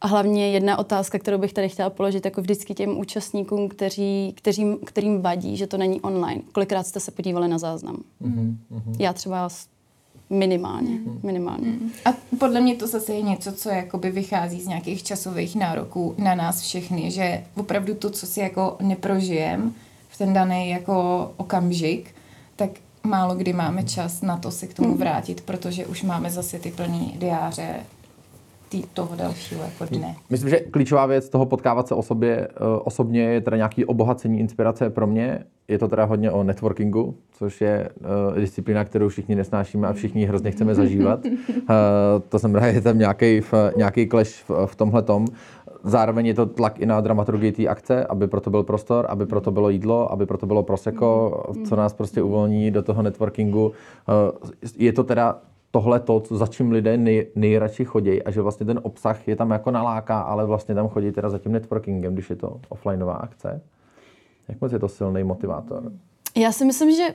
A 0.00 0.06
hlavně 0.06 0.50
jedna 0.50 0.78
otázka, 0.78 1.18
kterou 1.18 1.38
bych 1.38 1.52
tady 1.52 1.68
chtěla 1.68 1.90
položit 1.90 2.24
jako 2.24 2.40
vždycky 2.40 2.74
těm 2.74 2.98
účastníkům, 2.98 3.68
kteří, 3.68 4.32
kteřím, 4.36 4.78
kterým 4.86 5.22
vadí, 5.22 5.56
že 5.56 5.66
to 5.66 5.76
není 5.76 6.00
online. 6.00 6.42
Kolikrát 6.52 6.86
jste 6.86 7.00
se 7.00 7.10
podívali 7.10 7.48
na 7.48 7.58
záznam? 7.58 7.96
Mm-hmm. 8.22 8.56
Já 8.98 9.12
třeba 9.12 9.48
Minimálně, 10.30 10.90
mm. 10.90 11.20
minimálně. 11.22 11.66
Mm. 11.66 11.90
A 12.04 12.14
podle 12.38 12.60
mě 12.60 12.76
to 12.76 12.86
zase 12.86 13.14
je 13.14 13.22
něco, 13.22 13.52
co 13.52 13.68
jakoby 13.68 14.10
vychází 14.10 14.60
z 14.60 14.66
nějakých 14.66 15.02
časových 15.02 15.56
nároků 15.56 16.14
na 16.18 16.34
nás 16.34 16.60
všechny, 16.60 17.10
že 17.10 17.44
opravdu 17.56 17.94
to, 17.94 18.10
co 18.10 18.26
si 18.26 18.40
jako 18.40 18.76
neprožijem 18.80 19.74
v 20.08 20.18
ten 20.18 20.32
daný 20.32 20.70
jako 20.70 21.30
okamžik, 21.36 22.14
tak 22.56 22.70
málo 23.02 23.34
kdy 23.34 23.52
máme 23.52 23.82
čas 23.82 24.22
na 24.22 24.36
to 24.36 24.50
se 24.50 24.66
k 24.66 24.74
tomu 24.74 24.88
hmm. 24.88 24.98
vrátit, 24.98 25.40
protože 25.40 25.86
už 25.86 26.02
máme 26.02 26.30
zase 26.30 26.58
ty 26.58 26.70
plný 26.70 27.14
diáře 27.18 27.74
tý, 28.70 28.82
toho 28.94 29.16
dalšího 29.16 29.62
jako 29.64 29.84
dne. 29.84 30.14
Myslím, 30.30 30.50
že 30.50 30.60
klíčová 30.60 31.06
věc 31.06 31.28
toho 31.28 31.46
potkávat 31.46 31.88
se 31.88 31.94
osobě, 31.94 32.48
eh, 32.50 32.56
osobně 32.84 33.22
je 33.22 33.40
teda 33.40 33.56
nějaký 33.56 33.84
obohacení, 33.84 34.40
inspirace 34.40 34.90
pro 34.90 35.06
mě. 35.06 35.44
Je 35.68 35.78
to 35.78 35.88
teda 35.88 36.04
hodně 36.04 36.30
o 36.30 36.42
networkingu, 36.42 37.14
což 37.32 37.60
je 37.60 37.88
uh, 38.00 38.38
disciplína, 38.38 38.84
kterou 38.84 39.08
všichni 39.08 39.34
nesnášíme 39.34 39.88
a 39.88 39.92
všichni 39.92 40.24
hrozně 40.24 40.50
chceme 40.50 40.74
zažívat. 40.74 41.24
Uh, 41.24 41.32
to 42.28 42.38
znamená, 42.38 42.66
je 42.66 42.80
tam 42.80 42.98
nějaký, 42.98 43.40
nějaký 43.76 44.08
clash 44.08 44.44
v, 44.48 44.66
v 44.66 44.76
tomhle 44.76 45.02
tom. 45.02 45.26
Zároveň 45.84 46.26
je 46.26 46.34
to 46.34 46.46
tlak 46.46 46.80
i 46.80 46.86
na 46.86 47.00
dramaturgii 47.00 47.52
té 47.52 47.66
akce, 47.68 48.04
aby 48.06 48.28
proto 48.28 48.50
byl 48.50 48.62
prostor, 48.62 49.06
aby 49.08 49.26
proto 49.26 49.50
bylo 49.50 49.70
jídlo, 49.70 50.12
aby 50.12 50.26
proto 50.26 50.46
bylo 50.46 50.62
proseko, 50.62 51.42
co 51.68 51.76
nás 51.76 51.92
prostě 51.92 52.22
uvolní 52.22 52.70
do 52.70 52.82
toho 52.82 53.02
networkingu. 53.02 53.72
Je 54.78 54.92
to 54.92 55.04
teda 55.04 55.38
tohle 55.70 56.00
to, 56.00 56.22
za 56.30 56.46
čím 56.46 56.72
lidé 56.72 56.96
nej, 56.96 57.26
nejradši 57.34 57.84
chodí 57.84 58.22
a 58.22 58.30
že 58.30 58.42
vlastně 58.42 58.66
ten 58.66 58.80
obsah 58.82 59.28
je 59.28 59.36
tam 59.36 59.50
jako 59.50 59.70
naláká, 59.70 60.20
ale 60.20 60.46
vlastně 60.46 60.74
tam 60.74 60.88
chodí 60.88 61.12
teda 61.12 61.30
za 61.30 61.38
tím 61.38 61.52
networkingem, 61.52 62.14
když 62.14 62.30
je 62.30 62.36
to 62.36 62.60
offlineová 62.68 63.14
akce. 63.14 63.62
Jak 64.48 64.60
moc 64.60 64.72
je 64.72 64.78
to 64.78 64.88
silný 64.88 65.24
motivátor? 65.24 65.92
Já 66.36 66.52
si 66.52 66.64
myslím, 66.64 66.96
že 66.96 67.14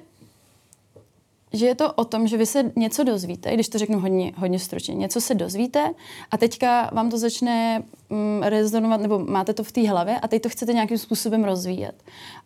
že 1.55 1.65
je 1.65 1.75
to 1.75 1.93
o 1.93 2.05
tom, 2.05 2.27
že 2.27 2.37
vy 2.37 2.45
se 2.45 2.71
něco 2.75 3.03
dozvíte, 3.03 3.53
když 3.53 3.69
to 3.69 3.77
řeknu 3.77 3.99
hodně, 3.99 4.31
hodně 4.37 4.59
stručně, 4.59 4.95
něco 4.95 5.21
se 5.21 5.35
dozvíte 5.35 5.93
a 6.31 6.37
teďka 6.37 6.89
vám 6.93 7.09
to 7.09 7.17
začne 7.17 7.83
mm, 8.09 8.43
rezonovat, 8.43 9.01
nebo 9.01 9.19
máte 9.19 9.53
to 9.53 9.63
v 9.63 9.71
té 9.71 9.89
hlavě 9.89 10.19
a 10.19 10.27
teď 10.27 10.41
to 10.41 10.49
chcete 10.49 10.73
nějakým 10.73 10.97
způsobem 10.97 11.43
rozvíjet. 11.43 12.03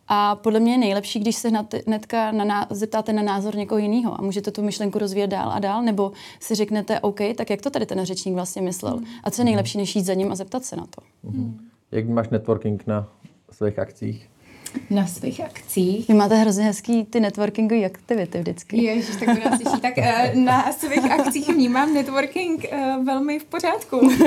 A 0.07 0.35
podle 0.35 0.59
mě 0.59 0.71
je 0.71 0.77
nejlepší, 0.77 1.19
když 1.19 1.35
se 1.35 1.49
hnedka 1.87 2.31
na, 2.31 2.43
na, 2.43 2.67
zeptáte 2.69 3.13
na 3.13 3.21
názor 3.21 3.55
někoho 3.55 3.79
jiného 3.79 4.19
a 4.19 4.21
můžete 4.21 4.51
tu 4.51 4.61
myšlenku 4.61 4.99
rozvíjet 4.99 5.27
dál 5.27 5.51
a 5.51 5.59
dál, 5.59 5.83
nebo 5.83 6.11
si 6.39 6.55
řeknete, 6.55 6.99
OK, 6.99 7.19
tak 7.35 7.49
jak 7.49 7.61
to 7.61 7.69
tady 7.69 7.85
ten 7.85 8.05
řečník 8.05 8.35
vlastně 8.35 8.61
myslel. 8.61 8.97
Mm. 8.97 9.05
A 9.23 9.31
co 9.31 9.41
je 9.41 9.45
nejlepší, 9.45 9.77
než 9.77 9.95
jít 9.95 10.05
za 10.05 10.13
ním 10.13 10.31
a 10.31 10.35
zeptat 10.35 10.65
se 10.65 10.75
na 10.75 10.85
to. 10.85 11.01
Mm. 11.23 11.59
Jak 11.91 12.07
máš 12.09 12.29
networking 12.29 12.87
na 12.87 13.07
svých 13.51 13.79
akcích? 13.79 14.29
Na 14.89 15.07
svých 15.07 15.41
akcích. 15.41 16.07
Vy 16.07 16.13
máte 16.13 16.35
hrozně 16.35 16.63
hezký 16.63 17.05
ty 17.05 17.19
networkingové 17.19 17.85
aktivity 17.85 18.39
vždycky. 18.39 18.83
Ježiš, 18.83 19.15
tak 19.15 19.25
to 19.25 19.49
nás 19.49 19.81
Tak 19.81 19.93
uh, 19.97 20.43
na 20.43 20.71
svých 20.71 21.11
akcích 21.11 21.49
vnímám 21.49 21.93
networking 21.93 22.65
uh, 22.71 23.05
velmi 23.05 23.39
v 23.39 23.43
pořádku. 23.43 24.09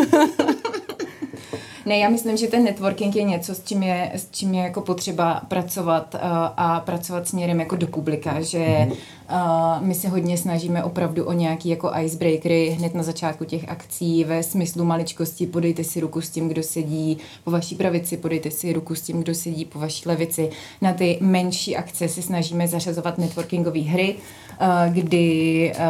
Ne, 1.87 1.99
já 1.99 2.09
myslím, 2.09 2.37
že 2.37 2.47
ten 2.47 2.65
networking 2.65 3.17
je 3.17 3.23
něco, 3.23 3.55
s 3.55 3.63
čím 3.65 3.83
je, 3.83 4.11
s 4.15 4.31
čím 4.31 4.55
je 4.55 4.63
jako 4.63 4.81
potřeba 4.81 5.43
pracovat 5.49 6.15
uh, 6.15 6.21
a 6.57 6.81
pracovat 6.81 7.29
směrem 7.29 7.61
jako 7.61 7.77
do 7.77 7.87
publika, 7.87 8.41
že 8.41 8.59
mm-hmm. 8.59 8.97
Uh, 9.31 9.87
my 9.87 9.95
se 9.95 10.09
hodně 10.09 10.39
snažíme 10.39 10.85
opravdu 10.85 11.25
o 11.25 11.33
nějaký 11.33 11.69
jako 11.69 11.91
icebreakery 12.01 12.71
hned 12.71 12.95
na 12.95 13.03
začátku 13.03 13.45
těch 13.45 13.69
akcí 13.69 14.25
ve 14.25 14.43
smyslu 14.43 14.85
maličkosti, 14.85 15.47
podejte 15.47 15.85
si 15.85 16.01
ruku 16.01 16.21
s 16.21 16.31
tím, 16.31 16.49
kdo 16.49 16.63
sedí 16.63 17.19
po 17.45 17.51
vaší 17.51 17.75
pravici, 17.75 18.17
podejte 18.17 18.51
si 18.51 18.73
ruku 18.73 18.95
s 18.95 19.03
tím, 19.03 19.23
kdo 19.23 19.35
sedí 19.35 19.65
po 19.65 19.79
vaší 19.79 20.09
levici. 20.09 20.51
Na 20.81 20.93
ty 20.93 21.19
menší 21.21 21.77
akce 21.77 22.09
si 22.09 22.23
snažíme 22.23 22.69
zařazovat 22.69 23.19
networkingové 23.19 23.81
hry, 23.81 24.15
uh, 24.61 24.95
kdy 24.95 25.73
uh, 25.75 25.83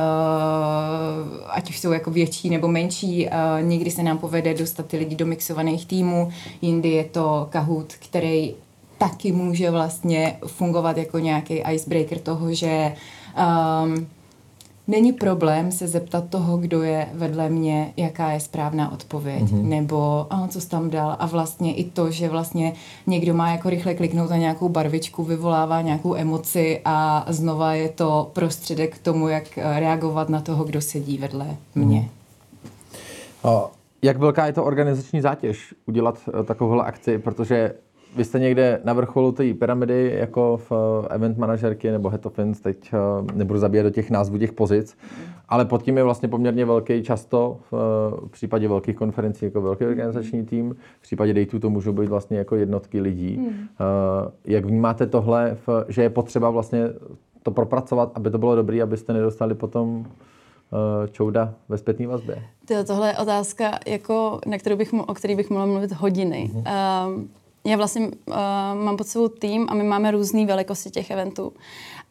ať 1.46 1.70
už 1.70 1.78
jsou 1.78 1.92
jako 1.92 2.10
větší 2.10 2.50
nebo 2.50 2.68
menší, 2.68 3.26
uh, 3.26 3.32
někdy 3.68 3.90
se 3.90 4.02
nám 4.02 4.18
povede 4.18 4.54
dostat 4.54 4.86
ty 4.86 4.96
lidi 4.96 5.16
do 5.16 5.26
mixovaných 5.26 5.86
týmů, 5.86 6.30
jindy 6.62 6.88
je 6.88 7.04
to 7.04 7.46
Kahoot, 7.50 7.92
který 7.92 8.54
taky 8.98 9.32
může 9.32 9.70
vlastně 9.70 10.36
fungovat 10.46 10.96
jako 10.96 11.18
nějaký 11.18 11.62
icebreaker 11.72 12.18
toho, 12.18 12.54
že 12.54 12.92
um, 13.36 14.06
není 14.88 15.12
problém 15.12 15.72
se 15.72 15.88
zeptat 15.88 16.24
toho, 16.28 16.56
kdo 16.56 16.82
je 16.82 17.08
vedle 17.14 17.48
mě, 17.48 17.92
jaká 17.96 18.30
je 18.30 18.40
správná 18.40 18.92
odpověď, 18.92 19.42
mm-hmm. 19.42 19.62
nebo 19.62 20.26
a, 20.30 20.48
co 20.48 20.60
jsi 20.60 20.68
tam 20.68 20.90
dal. 20.90 21.16
A 21.18 21.26
vlastně 21.26 21.74
i 21.74 21.84
to, 21.84 22.10
že 22.10 22.28
vlastně 22.28 22.72
někdo 23.06 23.34
má 23.34 23.50
jako 23.50 23.70
rychle 23.70 23.94
kliknout 23.94 24.30
na 24.30 24.36
nějakou 24.36 24.68
barvičku, 24.68 25.24
vyvolává 25.24 25.80
nějakou 25.80 26.14
emoci 26.14 26.80
a 26.84 27.26
znova 27.28 27.74
je 27.74 27.88
to 27.88 28.30
prostředek 28.32 28.96
k 28.96 29.02
tomu, 29.02 29.28
jak 29.28 29.44
reagovat 29.56 30.28
na 30.28 30.40
toho, 30.40 30.64
kdo 30.64 30.80
sedí 30.80 31.18
vedle 31.18 31.56
mě. 31.74 32.00
Mm. 32.00 32.08
A 33.44 33.70
jak 34.02 34.16
velká 34.16 34.46
je 34.46 34.52
to 34.52 34.64
organizační 34.64 35.20
zátěž 35.20 35.74
udělat 35.86 36.18
eh, 36.28 36.44
takovouhle 36.44 36.84
akci, 36.84 37.18
protože 37.18 37.74
vy 38.16 38.24
jste 38.24 38.38
někde 38.38 38.80
na 38.84 38.92
vrcholu 38.92 39.32
té 39.32 39.54
pyramidy 39.54 40.12
jako 40.18 40.60
v 40.70 40.72
eh, 40.72 41.14
event 41.14 41.38
manažerky 41.38 41.90
nebo 41.90 42.08
head 42.08 42.26
of 42.26 42.38
events, 42.38 42.60
teď 42.60 42.90
eh, 42.92 43.32
nebudu 43.34 43.58
zabíjet 43.58 43.86
do 43.86 43.90
těch 43.90 44.10
názvů 44.10 44.38
těch 44.38 44.52
pozic, 44.52 44.96
ale 45.48 45.64
pod 45.64 45.82
tím 45.82 45.96
je 45.96 46.04
vlastně 46.04 46.28
poměrně 46.28 46.64
velký 46.64 47.02
často 47.02 47.58
v 47.70 48.28
případě 48.30 48.68
velkých 48.68 48.96
konferencí 48.96 49.44
jako 49.44 49.60
velký 49.60 49.84
organizační 49.84 50.44
tým, 50.44 50.76
v 50.98 51.02
případě 51.02 51.34
dejtů 51.34 51.58
to 51.58 51.70
můžou 51.70 51.92
být 51.92 52.08
vlastně 52.08 52.38
jako 52.38 52.56
jednotky 52.56 53.00
lidí. 53.00 53.36
Hmm. 53.36 53.66
Jak 54.44 54.64
vnímáte 54.64 55.06
tohle, 55.06 55.56
že 55.88 56.02
je 56.02 56.10
potřeba 56.10 56.50
vlastně 56.50 56.88
to 57.42 57.50
propracovat, 57.50 58.12
aby 58.14 58.30
to 58.30 58.38
bylo 58.38 58.56
dobré, 58.56 58.82
abyste 58.82 59.12
nedostali 59.12 59.54
potom 59.54 60.04
Eh, 60.72 61.08
čouda 61.08 61.54
ve 61.68 61.78
zpětné 61.78 62.06
vazbě? 62.06 62.42
Tohle 62.86 63.08
je 63.08 63.18
otázka, 63.18 63.78
jako, 63.86 64.40
na 64.46 64.58
kterou 64.58 64.76
bych, 64.76 64.92
o 64.92 65.14
který 65.14 65.36
bych 65.36 65.50
mohla 65.50 65.66
mluvit 65.66 65.92
hodiny. 65.92 66.50
Uh-huh. 66.54 67.16
Uh, 67.16 67.22
já 67.64 67.76
vlastně 67.76 68.00
uh, 68.00 68.34
mám 68.74 68.96
pod 68.96 69.06
sebou 69.06 69.28
tým 69.28 69.66
a 69.68 69.74
my 69.74 69.84
máme 69.84 70.10
různé 70.10 70.46
velikosti 70.46 70.90
těch 70.90 71.10
eventů. 71.10 71.52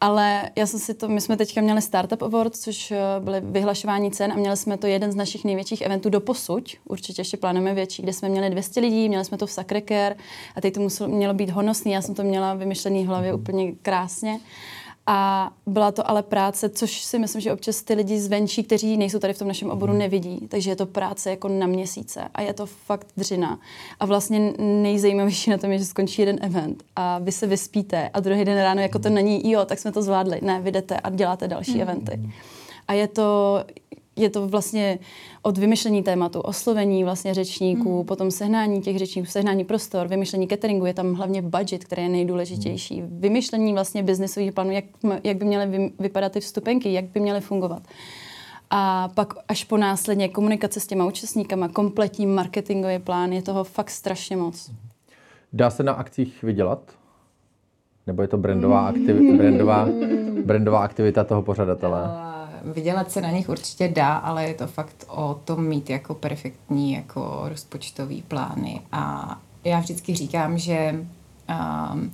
Ale 0.01 0.49
já 0.55 0.65
jsem 0.65 0.79
si 0.79 0.93
to, 0.93 1.07
my 1.07 1.21
jsme 1.21 1.37
teďka 1.37 1.61
měli 1.61 1.81
Startup 1.81 2.21
Award, 2.21 2.55
což 2.55 2.91
uh, 2.91 2.97
byly 3.23 3.41
vyhlašování 3.41 4.11
cen 4.11 4.31
a 4.31 4.35
měli 4.35 4.57
jsme 4.57 4.77
to 4.77 4.87
jeden 4.87 5.11
z 5.11 5.15
našich 5.15 5.43
největších 5.43 5.81
eventů 5.81 6.09
do 6.09 6.21
posuť, 6.21 6.77
určitě 6.89 7.21
ještě 7.21 7.37
plánujeme 7.37 7.73
větší, 7.73 8.01
kde 8.01 8.13
jsme 8.13 8.29
měli 8.29 8.49
200 8.49 8.79
lidí, 8.79 9.09
měli 9.09 9.25
jsme 9.25 9.37
to 9.37 9.47
v 9.47 9.51
Sacré 9.51 10.15
a 10.55 10.61
teď 10.61 10.73
to 10.73 10.79
muselo, 10.79 11.09
mělo 11.09 11.33
být 11.33 11.49
honosný, 11.49 11.91
já 11.91 12.01
jsem 12.01 12.15
to 12.15 12.23
měla 12.23 12.53
vymyšlený 12.53 13.03
v 13.03 13.07
hlavě 13.07 13.33
úplně 13.33 13.71
krásně. 13.81 14.39
A 15.13 15.51
byla 15.65 15.91
to 15.91 16.09
ale 16.09 16.23
práce, 16.23 16.69
což 16.69 17.01
si 17.01 17.19
myslím, 17.19 17.41
že 17.41 17.53
občas 17.53 17.81
ty 17.81 17.93
lidi 17.93 18.19
zvenčí, 18.19 18.63
kteří 18.63 18.97
nejsou 18.97 19.19
tady 19.19 19.33
v 19.33 19.37
tom 19.39 19.47
našem 19.47 19.69
oboru, 19.69 19.93
nevidí. 19.93 20.47
Takže 20.47 20.71
je 20.71 20.75
to 20.75 20.85
práce 20.85 21.29
jako 21.29 21.47
na 21.47 21.67
měsíce 21.67 22.21
a 22.33 22.41
je 22.41 22.53
to 22.53 22.65
fakt 22.65 23.07
dřina. 23.17 23.59
A 23.99 24.05
vlastně 24.05 24.53
nejzajímavější 24.57 25.49
na 25.49 25.57
tom 25.57 25.71
je, 25.71 25.79
že 25.79 25.85
skončí 25.85 26.21
jeden 26.21 26.37
event 26.41 26.83
a 26.95 27.19
vy 27.19 27.31
se 27.31 27.47
vyspíte 27.47 28.09
a 28.13 28.19
druhý 28.19 28.45
den 28.45 28.57
ráno 28.57 28.81
jako 28.81 28.99
to 28.99 29.09
není, 29.09 29.51
jo, 29.51 29.65
tak 29.65 29.79
jsme 29.79 29.91
to 29.91 30.01
zvládli. 30.01 30.39
Ne, 30.41 30.61
vy 30.61 30.71
jdete 30.71 30.99
a 30.99 31.09
děláte 31.09 31.47
další 31.47 31.75
mm. 31.75 31.81
eventy. 31.81 32.19
A 32.87 32.93
je 32.93 33.07
to, 33.07 33.59
je 34.21 34.29
to 34.29 34.47
vlastně 34.47 34.99
od 35.41 35.57
vymyšlení 35.57 36.03
tématu, 36.03 36.41
oslovení 36.41 37.03
vlastně 37.03 37.33
řečníků, 37.33 37.97
mm. 37.97 38.05
potom 38.05 38.31
sehnání 38.31 38.81
těch 38.81 38.97
řečníků, 38.97 39.27
sehnání 39.27 39.63
prostor, 39.65 40.07
vymyšlení 40.07 40.47
cateringu, 40.47 40.85
je 40.85 40.93
tam 40.93 41.13
hlavně 41.13 41.41
budget, 41.41 41.83
který 41.83 42.03
je 42.03 42.09
nejdůležitější. 42.09 43.01
Mm. 43.01 43.19
Vymyšlení 43.19 43.73
vlastně 43.73 44.03
biznesových 44.03 44.51
plánů, 44.51 44.71
jak, 44.71 44.85
jak 45.23 45.37
by 45.37 45.45
měly 45.45 45.91
vypadat 45.99 46.31
ty 46.31 46.39
vstupenky, 46.39 46.93
jak 46.93 47.05
by 47.05 47.19
měly 47.19 47.41
fungovat. 47.41 47.83
A 48.69 49.09
pak 49.15 49.33
až 49.47 49.63
po 49.63 49.77
následně 49.77 50.29
komunikace 50.29 50.79
s 50.79 50.87
těma 50.87 51.05
účastníkama, 51.05 51.67
kompletní 51.67 52.25
marketingový 52.25 52.99
plán, 52.99 53.33
je 53.33 53.41
toho 53.41 53.63
fakt 53.63 53.89
strašně 53.89 54.37
moc. 54.37 54.71
Dá 55.53 55.69
se 55.69 55.83
na 55.83 55.93
akcích 55.93 56.43
vydělat? 56.43 56.91
Nebo 58.07 58.21
je 58.21 58.27
to 58.27 58.37
brandová, 58.37 58.91
aktiv- 58.91 59.37
brandová, 59.37 59.87
brandová 60.45 60.79
aktivita 60.79 61.23
toho 61.23 61.41
pořadatele? 61.41 62.01
Vydělat 62.63 63.11
se 63.11 63.21
na 63.21 63.31
nich 63.31 63.49
určitě 63.49 63.87
dá, 63.87 64.13
ale 64.13 64.47
je 64.47 64.53
to 64.53 64.67
fakt 64.67 65.05
o 65.07 65.41
tom 65.45 65.65
mít 65.65 65.89
jako 65.89 66.13
perfektní 66.13 66.93
jako 66.93 67.41
rozpočtový 67.45 68.21
plány. 68.21 68.81
A 68.91 69.35
já 69.63 69.79
vždycky 69.79 70.15
říkám, 70.15 70.57
že 70.57 71.05
um, 71.93 72.13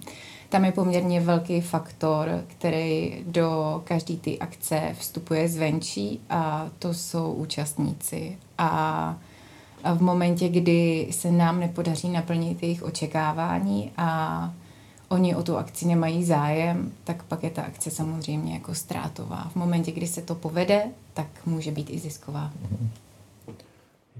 tam 0.49 0.65
je 0.65 0.71
poměrně 0.71 1.21
velký 1.21 1.61
faktor, 1.61 2.43
který 2.47 3.17
do 3.27 3.81
každé 3.83 4.15
ty 4.15 4.39
akce 4.39 4.95
vstupuje 4.99 5.49
zvenčí 5.49 6.21
a 6.29 6.69
to 6.79 6.93
jsou 6.93 7.33
účastníci. 7.33 8.37
A 8.57 9.15
v 9.95 10.01
momentě, 10.01 10.49
kdy 10.49 11.07
se 11.11 11.31
nám 11.31 11.59
nepodaří 11.59 12.09
naplnit 12.09 12.63
jejich 12.63 12.83
očekávání 12.83 13.91
a 13.97 14.53
oni 15.09 15.35
o 15.35 15.43
tu 15.43 15.57
akci 15.57 15.87
nemají 15.87 16.23
zájem, 16.23 16.91
tak 17.03 17.23
pak 17.23 17.43
je 17.43 17.49
ta 17.49 17.61
akce 17.61 17.91
samozřejmě 17.91 18.53
jako 18.53 18.75
ztrátová. 18.75 19.49
V 19.51 19.55
momentě, 19.55 19.91
kdy 19.91 20.07
se 20.07 20.21
to 20.21 20.35
povede, 20.35 20.83
tak 21.13 21.27
může 21.45 21.71
být 21.71 21.89
i 21.89 21.99
zisková. 21.99 22.51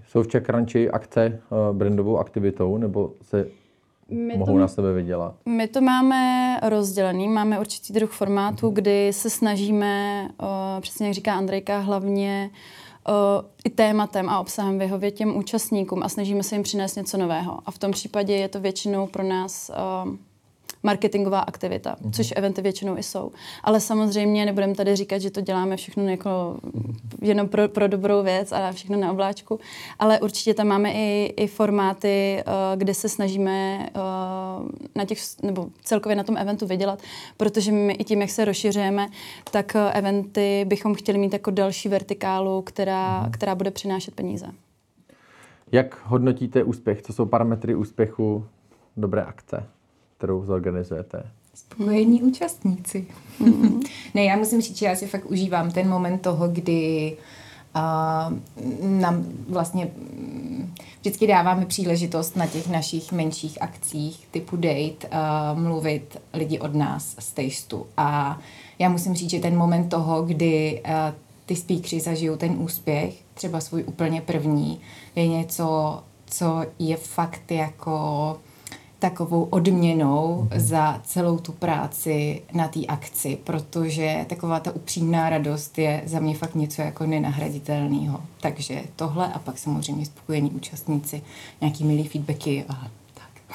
Jsou 0.07 0.23
v 0.23 0.27
Čekranči 0.27 0.89
akce 0.89 1.41
uh, 1.49 1.77
brandovou 1.77 2.17
aktivitou, 2.17 2.77
nebo 2.77 3.11
se 3.21 3.47
my 4.09 4.37
mohou 4.37 4.53
to, 4.53 4.59
na 4.59 4.67
sebe 4.67 4.93
vydělat? 4.93 5.35
My 5.45 5.67
to 5.67 5.81
máme 5.81 6.53
rozdělený, 6.63 7.27
máme 7.27 7.59
určitý 7.59 7.93
druh 7.93 8.11
formátu, 8.11 8.69
kdy 8.69 9.13
se 9.13 9.29
snažíme, 9.29 10.23
uh, 10.41 10.47
přesně 10.81 11.07
jak 11.07 11.15
říká 11.15 11.35
Andrejka, 11.35 11.79
hlavně 11.79 12.49
uh, 13.07 13.13
i 13.65 13.69
tématem 13.69 14.29
a 14.29 14.39
obsahem 14.39 14.79
vyhovět 14.79 15.13
těm 15.13 15.37
účastníkům 15.37 16.03
a 16.03 16.09
snažíme 16.09 16.43
se 16.43 16.55
jim 16.55 16.63
přinést 16.63 16.95
něco 16.95 17.17
nového. 17.17 17.59
A 17.65 17.71
v 17.71 17.77
tom 17.77 17.91
případě 17.91 18.33
je 18.33 18.47
to 18.47 18.59
většinou 18.59 19.07
pro 19.07 19.23
nás 19.23 19.71
marketingová 20.87 21.39
aktivita, 21.39 21.95
mm-hmm. 21.95 22.11
což 22.11 22.33
eventy 22.35 22.61
většinou 22.61 22.97
i 22.97 23.03
jsou. 23.03 23.31
Ale 23.63 23.79
samozřejmě 23.79 24.45
nebudeme 24.45 24.75
tady 24.75 24.95
říkat, 24.95 25.17
že 25.17 25.31
to 25.31 25.41
děláme 25.41 25.77
všechno 25.77 26.09
jako 26.09 26.57
jenom 27.21 27.47
pro, 27.47 27.67
pro 27.69 27.87
dobrou 27.87 28.23
věc 28.23 28.51
a 28.51 28.71
všechno 28.71 28.97
na 28.97 29.11
obláčku, 29.11 29.59
ale 29.99 30.19
určitě 30.19 30.53
tam 30.53 30.67
máme 30.67 30.93
i, 30.93 31.33
i 31.37 31.47
formáty, 31.47 32.43
uh, 32.47 32.53
kde 32.79 32.93
se 32.93 33.09
snažíme 33.09 33.89
uh, 33.95 34.69
na 34.95 35.05
těch, 35.05 35.19
nebo 35.43 35.67
celkově 35.83 36.15
na 36.15 36.23
tom 36.23 36.37
eventu 36.37 36.67
vydělat, 36.67 36.99
protože 37.37 37.71
my 37.71 37.93
i 37.93 38.03
tím, 38.03 38.21
jak 38.21 38.29
se 38.29 38.45
rozšiřujeme, 38.45 39.07
tak 39.51 39.75
uh, 39.75 39.97
eventy 39.97 40.65
bychom 40.67 40.95
chtěli 40.95 41.17
mít 41.17 41.33
jako 41.33 41.51
další 41.51 41.89
vertikálu, 41.89 42.61
která, 42.61 43.23
mm-hmm. 43.23 43.31
která 43.31 43.55
bude 43.55 43.71
přinášet 43.71 44.15
peníze. 44.15 44.47
Jak 45.71 45.99
hodnotíte 46.05 46.63
úspěch? 46.63 47.01
Co 47.01 47.13
jsou 47.13 47.25
parametry 47.25 47.75
úspěchu 47.75 48.45
dobré 48.97 49.23
akce, 49.23 49.63
kterou 50.17 50.45
zorganizujete? 50.45 51.23
Spokojení 51.53 52.23
účastníci. 52.23 53.07
Mm-hmm. 53.41 53.89
ne, 54.13 54.23
já 54.23 54.37
musím 54.37 54.61
říct, 54.61 54.77
že 54.77 54.85
já 54.85 54.95
si 54.95 55.07
fakt 55.07 55.25
užívám 55.25 55.71
ten 55.71 55.89
moment 55.89 56.17
toho, 56.17 56.47
kdy 56.47 57.17
uh, 57.75 58.37
nám 58.99 59.25
vlastně 59.49 59.85
mm, 59.85 60.73
vždycky 60.99 61.27
dáváme 61.27 61.65
příležitost 61.65 62.35
na 62.35 62.47
těch 62.47 62.69
našich 62.69 63.11
menších 63.11 63.61
akcích 63.61 64.27
typu 64.31 64.55
date 64.55 65.07
uh, 65.07 65.59
mluvit 65.59 66.17
lidi 66.33 66.59
od 66.59 66.75
nás 66.75 67.15
z 67.19 67.31
Tasteu. 67.31 67.85
A 67.97 68.39
já 68.79 68.89
musím 68.89 69.13
říct, 69.13 69.29
že 69.29 69.39
ten 69.39 69.57
moment 69.57 69.89
toho, 69.89 70.23
kdy 70.23 70.81
uh, 70.85 70.91
ty 71.45 71.55
speakři 71.55 71.99
zažijou 71.99 72.35
ten 72.35 72.51
úspěch, 72.51 73.15
třeba 73.33 73.59
svůj 73.59 73.83
úplně 73.87 74.21
první, 74.21 74.79
je 75.15 75.27
něco, 75.27 75.99
co 76.25 76.65
je 76.79 76.97
fakt 76.97 77.51
jako 77.51 78.37
takovou 78.99 79.43
odměnou 79.43 80.47
mm-hmm. 80.49 80.59
za 80.59 81.01
celou 81.03 81.37
tu 81.37 81.51
práci 81.51 82.41
na 82.53 82.67
té 82.67 82.85
akci, 82.85 83.37
protože 83.43 84.25
taková 84.29 84.59
ta 84.59 84.71
upřímná 84.71 85.29
radost 85.29 85.77
je 85.77 86.03
za 86.05 86.19
mě 86.19 86.35
fakt 86.35 86.55
něco 86.55 86.81
jako 86.81 87.05
nenahraditelného. 87.05 88.21
Takže 88.41 88.83
tohle 88.95 89.33
a 89.33 89.39
pak 89.39 89.57
samozřejmě 89.57 90.05
spokojení 90.05 90.51
účastníci, 90.51 91.21
nějaký 91.61 91.83
milý 91.83 92.07
feedbacky 92.07 92.65
a 92.69 92.87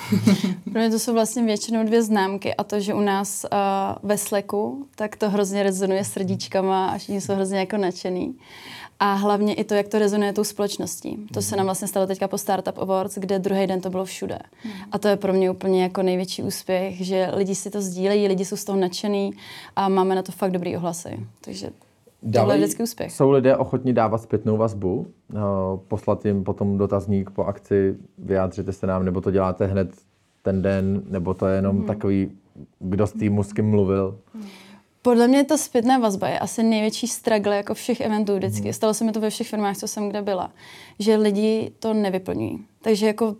Pro 0.73 0.81
mě 0.81 0.91
to 0.91 0.99
jsou 0.99 1.13
vlastně 1.13 1.43
většinou 1.43 1.85
dvě 1.85 2.03
známky 2.03 2.55
a 2.55 2.65
to, 2.65 2.81
že 2.81 2.95
u 2.95 3.01
nás 3.01 3.45
uh, 3.53 3.59
ve 4.09 4.19
Slacku, 4.19 4.87
tak 4.95 5.17
to 5.17 5.31
hrozně 5.31 5.63
rezonuje 5.63 6.05
srdíčkama 6.05 6.87
a 6.87 6.99
všichni 6.99 7.21
jsou 7.21 7.35
hrozně 7.35 7.59
jako 7.59 7.77
nadšený. 7.77 8.35
A 9.01 9.15
hlavně 9.15 9.55
i 9.55 9.65
to, 9.65 9.75
jak 9.75 9.89
to 9.89 9.99
rezonuje 9.99 10.33
tou 10.33 10.45
společností. 10.45 11.27
To 11.35 11.43
se 11.43 11.57
nám 11.57 11.67
vlastně 11.67 11.89
stalo 11.89 12.07
teďka 12.07 12.29
po 12.29 12.39
Startup 12.39 12.79
Awards, 12.79 13.19
kde 13.19 13.39
druhý 13.39 13.67
den 13.67 13.81
to 13.81 13.91
bylo 13.91 14.05
všude. 14.05 14.39
A 14.93 14.99
to 14.99 15.09
je 15.09 15.17
pro 15.17 15.33
mě 15.33 15.51
úplně 15.51 15.83
jako 15.83 16.03
největší 16.03 16.43
úspěch, 16.43 17.07
že 17.07 17.31
lidi 17.35 17.55
si 17.55 17.71
to 17.71 17.83
sdílejí, 17.83 18.29
lidi 18.29 18.45
jsou 18.45 18.57
z 18.57 18.65
toho 18.65 18.79
nadšený 18.79 19.33
a 19.77 19.89
máme 19.89 20.15
na 20.15 20.23
to 20.23 20.33
fakt 20.33 20.51
dobrý 20.51 20.77
ohlasy. 20.77 21.27
Takže 21.41 21.71
Tohle 22.33 22.55
je 22.55 22.59
vždycky 22.59 22.83
úspěch. 22.83 23.13
Jsou 23.13 23.31
lidé 23.31 23.57
ochotní 23.57 23.93
dávat 23.93 24.19
zpětnou 24.19 24.57
vazbu, 24.57 25.07
uh, 25.33 25.41
poslat 25.89 26.25
jim 26.25 26.45
potom 26.45 26.79
dotazník 26.79 27.31
po 27.31 27.45
akci, 27.45 27.97
vyjádřete 28.19 28.73
se 28.73 28.87
nám, 28.87 29.05
nebo 29.05 29.21
to 29.21 29.31
děláte 29.31 29.67
hned 29.67 29.91
ten 30.43 30.63
den, 30.63 31.03
nebo 31.09 31.35
to 31.35 31.47
je 31.47 31.57
jenom 31.57 31.77
hmm. 31.77 31.87
takový, 31.87 32.31
kdo 32.79 33.07
s 33.07 33.13
týmu 33.13 33.43
s 33.43 33.53
kým 33.53 33.71
mluvil? 33.71 34.19
Podle 35.03 35.29
mě 35.29 35.45
ta 35.45 35.57
zpětná 35.57 35.99
vazba 35.99 36.29
je 36.29 36.39
asi 36.39 36.63
největší 36.63 37.07
struggle 37.07 37.57
jako 37.57 37.75
všech 37.75 38.01
eventů 38.01 38.37
vždycky. 38.37 38.63
Hmm. 38.63 38.73
Stalo 38.73 38.95
se 38.95 39.05
mi 39.05 39.13
to 39.13 39.21
ve 39.21 39.31
všech 39.31 39.49
firmách, 39.49 39.77
co 39.77 39.89
jsem 39.89 40.09
kde 40.09 40.23
byla, 40.23 40.51
že 40.99 41.17
lidi 41.17 41.73
to 41.79 41.95
nevyplňují. 41.95 42.65
Takže 42.83 43.07
jako 43.07 43.27
uh, 43.27 43.35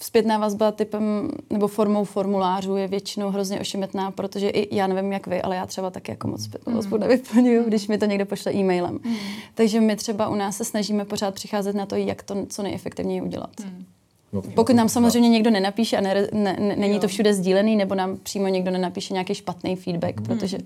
zpětná 0.00 0.38
vazba 0.38 0.72
typem 0.72 1.30
nebo 1.50 1.68
formou 1.68 2.04
formulářů 2.04 2.76
je 2.76 2.88
většinou 2.88 3.30
hrozně 3.30 3.60
ošemetná, 3.60 4.10
protože 4.10 4.48
i 4.48 4.76
já 4.76 4.86
nevím, 4.86 5.12
jak 5.12 5.26
vy, 5.26 5.42
ale 5.42 5.56
já 5.56 5.66
třeba 5.66 5.90
taky 5.90 6.12
jako 6.12 6.28
moc 6.28 6.44
zpětnou 6.44 6.74
vazbu 6.74 6.96
mm. 6.96 7.00
nevyplňuju, 7.00 7.64
když 7.64 7.88
mi 7.88 7.98
to 7.98 8.04
někdo 8.04 8.26
pošle 8.26 8.54
e-mailem. 8.54 8.98
Mm. 9.04 9.16
Takže 9.54 9.80
my 9.80 9.96
třeba 9.96 10.28
u 10.28 10.34
nás 10.34 10.56
se 10.56 10.64
snažíme 10.64 11.04
pořád 11.04 11.34
přicházet 11.34 11.76
na 11.76 11.86
to, 11.86 11.96
jak 11.96 12.22
to 12.22 12.46
co 12.46 12.62
nejefektivněji 12.62 13.22
udělat. 13.22 13.50
Mm. 13.64 13.84
No, 14.32 14.42
Pokud 14.42 14.76
nám 14.76 14.88
samozřejmě 14.88 15.28
někdo 15.28 15.50
nenapíše 15.50 15.96
a 15.96 16.00
ne, 16.00 16.28
ne, 16.32 16.56
ne, 16.60 16.76
není 16.76 17.00
to 17.00 17.08
všude 17.08 17.34
sdílený, 17.34 17.76
nebo 17.76 17.94
nám 17.94 18.16
přímo 18.16 18.48
někdo 18.48 18.70
nenapíše 18.70 19.14
nějaký 19.14 19.34
špatný 19.34 19.76
feedback, 19.76 20.20
mm. 20.20 20.26
protože 20.26 20.58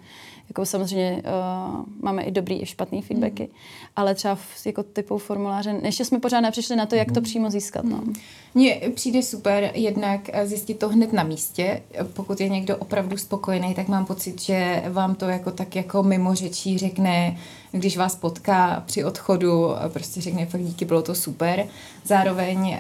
jako 0.49 0.67
samozřejmě 0.67 1.23
uh, 1.23 1.85
máme 2.01 2.23
i 2.23 2.31
dobrý 2.31 2.63
i 2.63 2.67
špatný 2.67 3.03
feedbacky, 3.03 3.43
mm. 3.43 3.49
ale 3.97 4.15
třeba 4.15 4.35
v, 4.35 4.67
jako 4.67 4.83
typou 4.83 5.19
formuláře, 5.19 5.81
ještě 5.83 6.05
jsme 6.05 6.21
pořád 6.21 6.41
nepřišli 6.41 6.77
na 6.77 6.87
to, 6.87 6.95
jak 6.95 7.13
to 7.13 7.21
mhm. 7.21 7.25
přímo 7.25 7.51
získat. 7.51 7.85
No. 7.85 7.97
Mm. 7.97 8.13
Mně 8.55 8.81
přijde 8.95 9.23
super 9.23 9.71
jednak 9.75 10.21
eh, 10.33 10.47
zjistit 10.47 10.79
to 10.79 10.89
hned 10.89 11.13
na 11.13 11.23
místě. 11.23 11.83
Pokud 12.13 12.41
je 12.41 12.49
někdo 12.49 12.77
opravdu 12.77 13.17
spokojený, 13.17 13.75
tak 13.75 13.89
mám 13.89 14.07
pocit, 14.07 14.43
že 14.43 14.83
vám 14.91 15.15
to 15.15 15.25
jako 15.25 15.51
tak 15.51 15.77
jako 15.77 16.03
mimo 16.03 16.35
řečí 16.35 16.79
řekne, 16.79 17.37
když 17.73 17.97
vás 17.97 18.17
potká 18.17 18.83
při 18.87 19.05
odchodu, 19.05 19.71
prostě 19.89 20.21
řekne 20.21 20.47
fakt 20.47 20.63
díky, 20.63 20.85
bylo 20.85 21.03
to 21.03 21.15
super. 21.15 21.65
Zároveň 22.05 22.79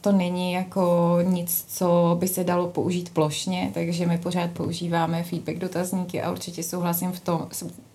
to 0.00 0.12
není 0.12 0.52
jako 0.52 1.18
nic, 1.22 1.64
co 1.68 2.16
by 2.20 2.28
se 2.28 2.44
dalo 2.44 2.66
použít 2.66 3.10
plošně, 3.10 3.70
takže 3.74 4.06
my 4.06 4.18
pořád 4.18 4.50
používáme 4.50 5.22
feedback 5.22 5.58
dotazníky 5.58 6.22
a 6.22 6.30
určitě 6.30 6.62
souhlasím 6.62 7.12
v 7.12 7.20
tom, 7.20 7.46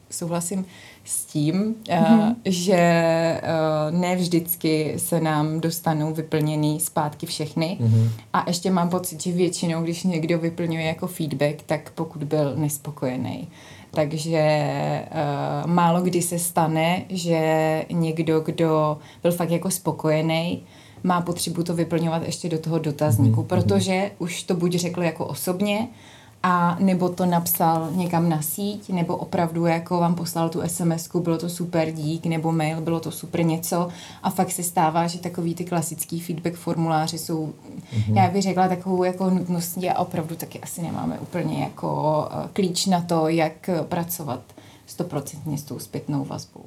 souhlasím 0.09 0.65
s 1.05 1.25
tím, 1.25 1.75
mm-hmm. 1.85 2.35
že 2.45 2.81
ne 3.91 4.15
vždycky 4.15 4.93
se 4.97 5.21
nám 5.21 5.59
dostanou 5.59 6.13
vyplněný 6.13 6.79
zpátky 6.79 7.25
všechny. 7.25 7.77
Mm-hmm. 7.81 8.09
A 8.33 8.43
ještě 8.47 8.71
mám 8.71 8.89
pocit, 8.89 9.23
že 9.23 9.31
většinou, 9.31 9.83
když 9.83 10.03
někdo 10.03 10.39
vyplňuje 10.39 10.85
jako 10.85 11.07
feedback, 11.07 11.61
tak 11.65 11.91
pokud 11.91 12.23
byl 12.23 12.55
nespokojený. 12.55 13.47
Takže 13.95 14.41
uh, 15.11 15.71
málo 15.71 16.01
kdy 16.01 16.21
se 16.21 16.39
stane, 16.39 17.05
že 17.09 17.85
někdo, 17.91 18.39
kdo 18.39 18.97
byl 19.23 19.31
fakt 19.31 19.49
jako 19.49 19.71
spokojený, 19.71 20.63
má 21.03 21.21
potřebu 21.21 21.63
to 21.63 21.73
vyplňovat 21.73 22.23
ještě 22.25 22.49
do 22.49 22.59
toho 22.59 22.79
dotazníku, 22.79 23.41
mm-hmm. 23.41 23.47
protože 23.47 24.11
už 24.19 24.43
to 24.43 24.55
buď 24.55 24.75
řekl 24.75 25.03
jako 25.03 25.25
osobně, 25.25 25.87
a 26.43 26.77
nebo 26.79 27.09
to 27.09 27.25
napsal 27.25 27.91
někam 27.91 28.29
na 28.29 28.41
síť, 28.41 28.89
nebo 28.89 29.17
opravdu 29.17 29.65
jako 29.65 29.97
vám 29.97 30.15
poslal 30.15 30.49
tu 30.49 30.61
sms 30.67 31.09
bylo 31.15 31.37
to 31.37 31.49
super 31.49 31.91
dík, 31.91 32.25
nebo 32.25 32.51
mail, 32.51 32.81
bylo 32.81 32.99
to 32.99 33.11
super 33.11 33.45
něco 33.45 33.89
a 34.23 34.29
fakt 34.29 34.51
se 34.51 34.63
stává, 34.63 35.07
že 35.07 35.19
takový 35.19 35.55
ty 35.55 35.65
klasický 35.65 36.19
feedback 36.19 36.53
formuláře 36.53 37.17
jsou, 37.17 37.45
mm-hmm. 37.45 38.15
já 38.15 38.29
bych 38.29 38.43
řekla, 38.43 38.67
takovou 38.67 39.03
jako 39.03 39.29
nutností 39.29 39.89
a 39.89 39.99
opravdu 39.99 40.35
taky 40.35 40.59
asi 40.59 40.81
nemáme 40.81 41.19
úplně 41.19 41.63
jako 41.63 42.19
uh, 42.33 42.47
klíč 42.53 42.85
na 42.85 43.01
to, 43.01 43.27
jak 43.27 43.69
pracovat 43.89 44.41
stoprocentně 44.85 45.57
s 45.57 45.63
tou 45.63 45.79
zpětnou 45.79 46.25
vazbou. 46.25 46.65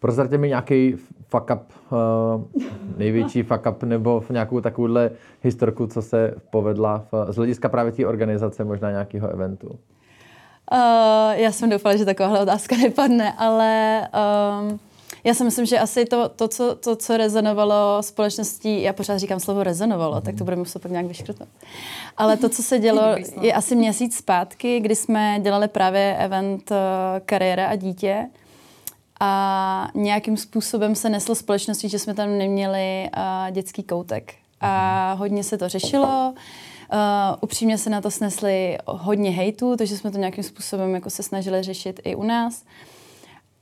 Prozraďte 0.00 0.38
mi 0.38 0.48
nějaký 0.48 0.94
fuck 1.32 1.50
up, 1.50 1.62
uh, 1.92 2.62
největší 2.96 3.42
fuck 3.42 3.66
up 3.70 3.82
nebo 3.82 4.20
v 4.20 4.30
nějakou 4.30 4.60
takovouhle 4.60 5.10
historku, 5.42 5.86
co 5.86 6.02
se 6.02 6.34
povedla 6.50 7.04
v, 7.12 7.32
z 7.32 7.36
hlediska 7.36 7.68
právě 7.68 7.92
té 7.92 8.06
organizace 8.06 8.64
možná 8.64 8.90
nějakého 8.90 9.28
eventu? 9.28 9.68
Uh, 9.68 9.78
já 11.32 11.52
jsem 11.52 11.70
doufala, 11.70 11.96
že 11.96 12.04
takováhle 12.04 12.40
otázka 12.40 12.76
nepadne, 12.82 13.32
ale 13.38 14.00
um, 14.60 14.80
já 15.24 15.34
si 15.34 15.44
myslím, 15.44 15.66
že 15.66 15.78
asi 15.78 16.04
to, 16.04 16.28
to, 16.28 16.48
co, 16.48 16.74
to, 16.74 16.96
co 16.96 17.16
rezonovalo 17.16 18.02
společností, 18.02 18.82
já 18.82 18.92
pořád 18.92 19.18
říkám 19.18 19.40
slovo 19.40 19.62
rezonovalo, 19.62 20.14
mm. 20.14 20.22
tak 20.22 20.34
to 20.38 20.44
budeme 20.44 20.60
muset 20.60 20.82
pak 20.82 20.90
nějak 20.90 21.06
vyškrtnout. 21.06 21.48
Ale 22.16 22.36
to, 22.36 22.48
co 22.48 22.62
se 22.62 22.78
dělo, 22.78 23.02
je 23.40 23.52
asi 23.52 23.76
měsíc 23.76 24.16
zpátky, 24.16 24.80
kdy 24.80 24.96
jsme 24.96 25.38
dělali 25.42 25.68
právě 25.68 26.16
event 26.18 26.70
uh, 26.70 26.76
Kariéra 27.24 27.66
a 27.66 27.76
dítě 27.76 28.28
a 29.24 29.88
nějakým 29.94 30.36
způsobem 30.36 30.94
se 30.94 31.08
nesl 31.08 31.34
společností, 31.34 31.88
že 31.88 31.98
jsme 31.98 32.14
tam 32.14 32.38
neměli 32.38 33.10
uh, 33.16 33.50
dětský 33.50 33.82
koutek. 33.82 34.34
A 34.60 35.08
mhm. 35.10 35.18
hodně 35.18 35.44
se 35.44 35.58
to 35.58 35.68
řešilo. 35.68 36.34
Uh, 36.92 36.98
upřímně 37.40 37.78
se 37.78 37.90
na 37.90 38.00
to 38.00 38.10
snesli 38.10 38.78
hodně 38.86 39.30
hejtů, 39.30 39.76
takže 39.76 39.96
jsme 39.96 40.10
to 40.10 40.18
nějakým 40.18 40.44
způsobem 40.44 40.94
jako 40.94 41.10
se 41.10 41.22
snažili 41.22 41.62
řešit 41.62 42.00
i 42.04 42.14
u 42.14 42.22
nás. 42.22 42.64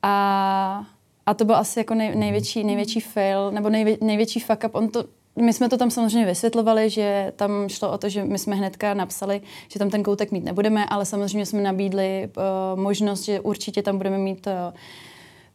A, 0.03 0.85
a 1.27 1.35
to 1.35 1.45
byl 1.45 1.57
asi 1.57 1.81
jako 1.81 1.95
nej, 1.95 2.17
největší, 2.17 2.65
největší 2.65 3.01
fail, 3.01 3.51
nebo 3.51 3.71
nejvě, 3.71 3.99
největší 4.01 4.41
fuck 4.41 4.65
up. 4.67 4.75
On 4.75 4.89
to, 4.89 5.05
my 5.37 5.53
jsme 5.53 5.69
to 5.69 5.77
tam 5.77 5.91
samozřejmě 5.91 6.27
vysvětlovali, 6.27 6.91
že 6.91 7.33
tam 7.37 7.69
šlo 7.69 7.93
o 7.93 7.99
to, 7.99 8.09
že 8.09 8.25
my 8.25 8.39
jsme 8.39 8.57
hnedka 8.57 8.95
napsali, 8.95 9.41
že 9.73 9.79
tam 9.79 9.91
ten 9.91 10.03
koutek 10.03 10.33
mít 10.33 10.45
nebudeme, 10.45 10.87
ale 10.87 11.05
samozřejmě 11.05 11.47
jsme 11.47 11.61
nabídli 11.61 12.29
uh, 12.37 12.81
možnost, 12.81 13.23
že 13.23 13.41
určitě 13.41 13.83
tam 13.83 13.97
budeme 13.97 14.19
mít 14.19 14.47
uh, 14.47 14.53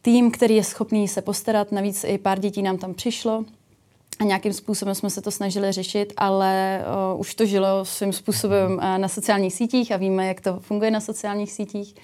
tým, 0.06 0.30
který 0.30 0.56
je 0.56 0.64
schopný 0.64 1.08
se 1.08 1.22
postarat. 1.22 1.72
Navíc 1.72 2.04
i 2.04 2.18
pár 2.18 2.38
dětí 2.38 2.62
nám 2.62 2.78
tam 2.78 2.94
přišlo. 2.94 3.44
A 4.20 4.24
nějakým 4.24 4.52
způsobem 4.52 4.94
jsme 4.94 5.10
se 5.10 5.22
to 5.22 5.30
snažili 5.30 5.72
řešit, 5.72 6.12
ale 6.16 6.84
uh, 7.12 7.20
už 7.20 7.34
to 7.34 7.46
žilo 7.46 7.84
svým 7.84 8.12
způsobem 8.12 8.72
uh, 8.72 8.98
na 8.98 9.08
sociálních 9.08 9.54
sítích 9.54 9.92
a 9.92 9.96
víme, 9.96 10.26
jak 10.26 10.40
to 10.40 10.60
funguje 10.60 10.90
na 10.90 11.00
sociálních 11.00 11.52
sítích. 11.52 11.94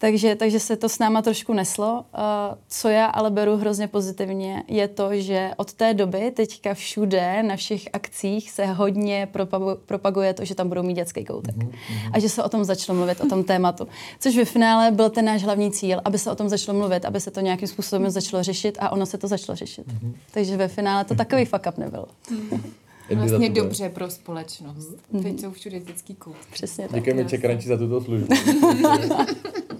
Takže, 0.00 0.34
takže 0.34 0.60
se 0.60 0.76
to 0.76 0.88
s 0.88 0.98
náma 0.98 1.22
trošku 1.22 1.52
neslo. 1.52 1.92
Uh, 1.94 2.58
co 2.68 2.88
já 2.88 3.06
ale 3.06 3.30
beru 3.30 3.56
hrozně 3.56 3.88
pozitivně, 3.88 4.62
je 4.68 4.88
to, 4.88 5.08
že 5.12 5.50
od 5.56 5.72
té 5.72 5.94
doby 5.94 6.30
teďka 6.30 6.74
všude 6.74 7.42
na 7.42 7.56
všech 7.56 7.88
akcích 7.92 8.50
se 8.50 8.66
hodně 8.66 9.28
propaguje 9.86 10.34
to, 10.34 10.44
že 10.44 10.54
tam 10.54 10.68
budou 10.68 10.82
mít 10.82 10.94
dětský 10.94 11.24
koutek. 11.24 11.56
Mm-hmm. 11.56 12.10
A 12.12 12.18
že 12.18 12.28
se 12.28 12.42
o 12.42 12.48
tom 12.48 12.64
začalo 12.64 12.98
mluvit, 12.98 13.20
o 13.20 13.26
tom 13.26 13.44
tématu. 13.44 13.88
Což 14.20 14.36
ve 14.36 14.44
finále 14.44 14.90
byl 14.90 15.10
ten 15.10 15.24
náš 15.24 15.42
hlavní 15.42 15.70
cíl, 15.70 16.00
aby 16.04 16.18
se 16.18 16.30
o 16.30 16.34
tom 16.34 16.48
začalo 16.48 16.78
mluvit, 16.78 17.04
aby 17.04 17.20
se 17.20 17.30
to 17.30 17.40
nějakým 17.40 17.68
způsobem 17.68 18.10
začalo 18.10 18.42
řešit 18.42 18.78
a 18.80 18.90
ono 18.90 19.06
se 19.06 19.18
to 19.18 19.28
začalo 19.28 19.56
řešit. 19.56 19.86
Mm-hmm. 19.86 20.12
Takže 20.30 20.56
ve 20.56 20.68
finále 20.68 21.04
to 21.04 21.14
takový 21.14 21.44
fuck 21.44 21.66
up 21.68 21.78
nebyl. 21.78 22.04
Vlastně 23.14 23.50
dobře 23.50 23.88
pro 23.88 24.10
společnost. 24.10 24.96
Mm-hmm. 25.14 25.22
Teď 25.22 25.40
jsou 25.40 25.50
všude 25.50 25.80
dětský 25.80 26.14
koutky. 26.14 26.52
Přesně 26.52 26.88
tak. 26.88 26.94
Děkujeme 26.94 27.24
Čekranči 27.24 27.68
za 27.68 27.76
tuto 27.76 28.00
službu. 28.00 28.28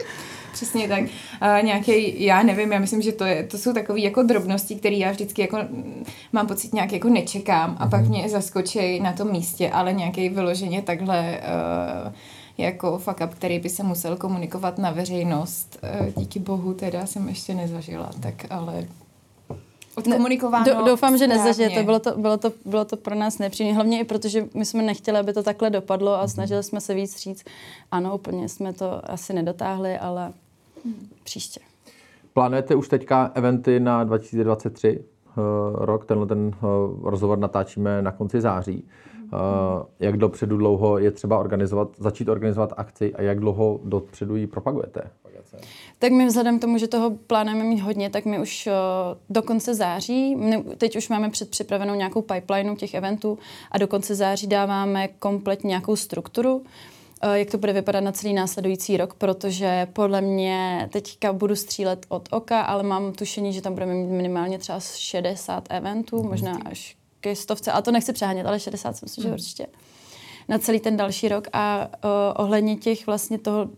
Přesně 0.60 0.88
tak. 0.88 1.04
A 1.40 1.60
nějaký, 1.60 2.24
já 2.24 2.42
nevím, 2.42 2.72
já 2.72 2.78
myslím, 2.78 3.02
že 3.02 3.12
to, 3.12 3.24
je, 3.24 3.42
to 3.42 3.58
jsou 3.58 3.72
takové 3.72 4.00
jako 4.00 4.22
drobnosti, 4.22 4.74
které 4.74 4.96
já 4.96 5.10
vždycky 5.10 5.42
jako 5.42 5.56
mm, 5.56 6.04
mám 6.32 6.46
pocit 6.46 6.74
nějak 6.74 6.92
jako 6.92 7.08
nečekám 7.08 7.76
a 7.78 7.86
pak 7.86 8.00
mhm. 8.00 8.10
mě 8.10 8.28
zaskočí 8.28 9.00
na 9.00 9.12
tom 9.12 9.32
místě, 9.32 9.70
ale 9.70 9.92
nějaký 9.92 10.28
vyloženě 10.28 10.82
takhle 10.82 11.40
uh, 12.06 12.12
jako 12.58 12.98
fuck 12.98 13.20
up, 13.24 13.34
který 13.34 13.58
by 13.58 13.68
se 13.68 13.82
musel 13.82 14.16
komunikovat 14.16 14.78
na 14.78 14.90
veřejnost. 14.90 15.78
Uh, 16.00 16.06
díky 16.16 16.38
bohu 16.38 16.74
teda 16.74 17.06
jsem 17.06 17.28
ještě 17.28 17.54
nezažila, 17.54 18.10
tak 18.20 18.34
ale 18.50 18.86
odkomunikováno. 19.94 20.64
Do, 20.64 20.84
doufám, 20.84 21.18
že 21.18 21.26
nezažijete. 21.26 21.82
Bylo 21.82 21.98
to, 21.98 22.18
bylo, 22.18 22.36
to, 22.36 22.52
bylo 22.64 22.84
to 22.84 22.96
pro 22.96 23.14
nás 23.14 23.38
nepříjemné. 23.38 23.74
Hlavně 23.74 24.00
i 24.00 24.04
protože 24.04 24.46
my 24.54 24.64
jsme 24.64 24.82
nechtěli, 24.82 25.18
aby 25.18 25.32
to 25.32 25.42
takhle 25.42 25.70
dopadlo 25.70 26.14
a 26.14 26.28
snažili 26.28 26.62
jsme 26.62 26.80
se 26.80 26.94
víc 26.94 27.18
říct. 27.18 27.44
Ano, 27.90 28.14
úplně 28.14 28.48
jsme 28.48 28.72
to 28.72 29.10
asi 29.10 29.32
nedotáhli, 29.32 29.98
ale. 29.98 30.32
Příště. 31.24 31.60
Plánujete 32.32 32.74
už 32.74 32.88
teďka 32.88 33.30
eventy 33.34 33.80
na 33.80 34.04
2023 34.04 34.98
uh, 34.98 35.04
eh, 35.36 35.86
rok? 35.86 36.04
Tenhle 36.04 36.26
ten 36.26 36.38
uh, 36.62 37.08
rozhovor 37.10 37.38
natáčíme 37.38 38.02
na 38.02 38.12
konci 38.12 38.40
září. 38.40 38.84
Uh, 39.32 39.38
jak 40.00 40.16
dopředu 40.16 40.56
dlouho 40.56 40.98
je 40.98 41.10
třeba 41.10 41.38
organizovat, 41.38 41.88
začít 41.98 42.28
organizovat 42.28 42.72
akci 42.76 43.14
a 43.14 43.22
jak 43.22 43.40
dlouho 43.40 43.80
dopředu 43.84 44.36
ji 44.36 44.46
propagujete? 44.46 45.02
Tak 45.98 46.12
my 46.12 46.26
vzhledem 46.26 46.58
k 46.58 46.60
tomu, 46.60 46.78
že 46.78 46.88
toho 46.88 47.10
plánujeme 47.26 47.64
mít 47.64 47.80
hodně, 47.80 48.10
tak 48.10 48.24
my 48.24 48.38
už 48.38 48.66
uh, 48.66 48.72
do 49.30 49.42
konce 49.42 49.74
září, 49.74 50.36
my 50.36 50.62
teď 50.62 50.96
už 50.96 51.08
máme 51.08 51.30
předpřipravenou 51.30 51.94
nějakou 51.94 52.22
pipeline 52.22 52.76
těch 52.76 52.94
eventů 52.94 53.38
a 53.70 53.78
do 53.78 53.86
konce 53.86 54.14
září 54.14 54.46
dáváme 54.46 55.08
kompletně 55.08 55.68
nějakou 55.68 55.96
strukturu, 55.96 56.56
uh, 56.56 56.62
jak 57.32 57.50
to 57.50 57.58
bude 57.58 57.72
vypadat 57.72 58.00
na 58.00 58.12
celý 58.12 58.34
následující 58.34 58.96
rok, 58.96 59.14
protože 59.14 59.86
podle 59.92 60.20
mě 60.20 60.88
teďka 60.92 61.32
budu 61.32 61.56
střílet 61.56 62.06
od 62.08 62.28
oka, 62.30 62.60
ale 62.60 62.82
mám 62.82 63.12
tušení, 63.12 63.52
že 63.52 63.62
tam 63.62 63.72
budeme 63.74 63.94
mít 63.94 64.10
minimálně 64.10 64.58
třeba 64.58 64.80
60 64.80 65.64
eventů, 65.70 66.22
možná 66.22 66.58
až 66.64 66.96
ke 67.20 67.36
stovce, 67.36 67.72
ale 67.72 67.82
to 67.82 67.90
nechci 67.90 68.12
přehánět, 68.12 68.46
ale 68.46 68.60
60 68.60 68.96
si 68.96 69.04
myslím, 69.04 69.22
že 69.22 69.28
hmm. 69.28 69.34
určitě 69.34 69.66
na 70.48 70.58
celý 70.58 70.80
ten 70.80 70.96
další 70.96 71.28
rok 71.28 71.48
a 71.52 71.88
uh, 72.04 72.10
ohledně 72.36 72.76
těch 72.76 73.06
vlastně 73.06 73.38
toho 73.38 73.68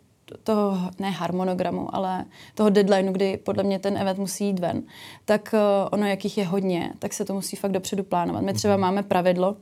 toho, 0.42 0.90
ne 0.98 1.10
harmonogramu, 1.10 1.94
ale 1.94 2.24
toho 2.54 2.70
deadlineu, 2.70 3.12
kdy 3.12 3.36
podle 3.36 3.62
mě 3.62 3.78
ten 3.78 3.98
event 3.98 4.18
musí 4.18 4.46
jít 4.46 4.58
ven, 4.58 4.82
tak 5.24 5.54
uh, 5.54 5.88
ono, 5.90 6.06
jakých 6.06 6.38
je 6.38 6.44
hodně, 6.44 6.92
tak 6.98 7.12
se 7.12 7.24
to 7.24 7.34
musí 7.34 7.56
fakt 7.56 7.72
dopředu 7.72 8.02
plánovat. 8.02 8.42
My 8.42 8.52
třeba 8.52 8.74
mhm. 8.74 8.80
máme 8.80 9.02
pravidlo, 9.02 9.56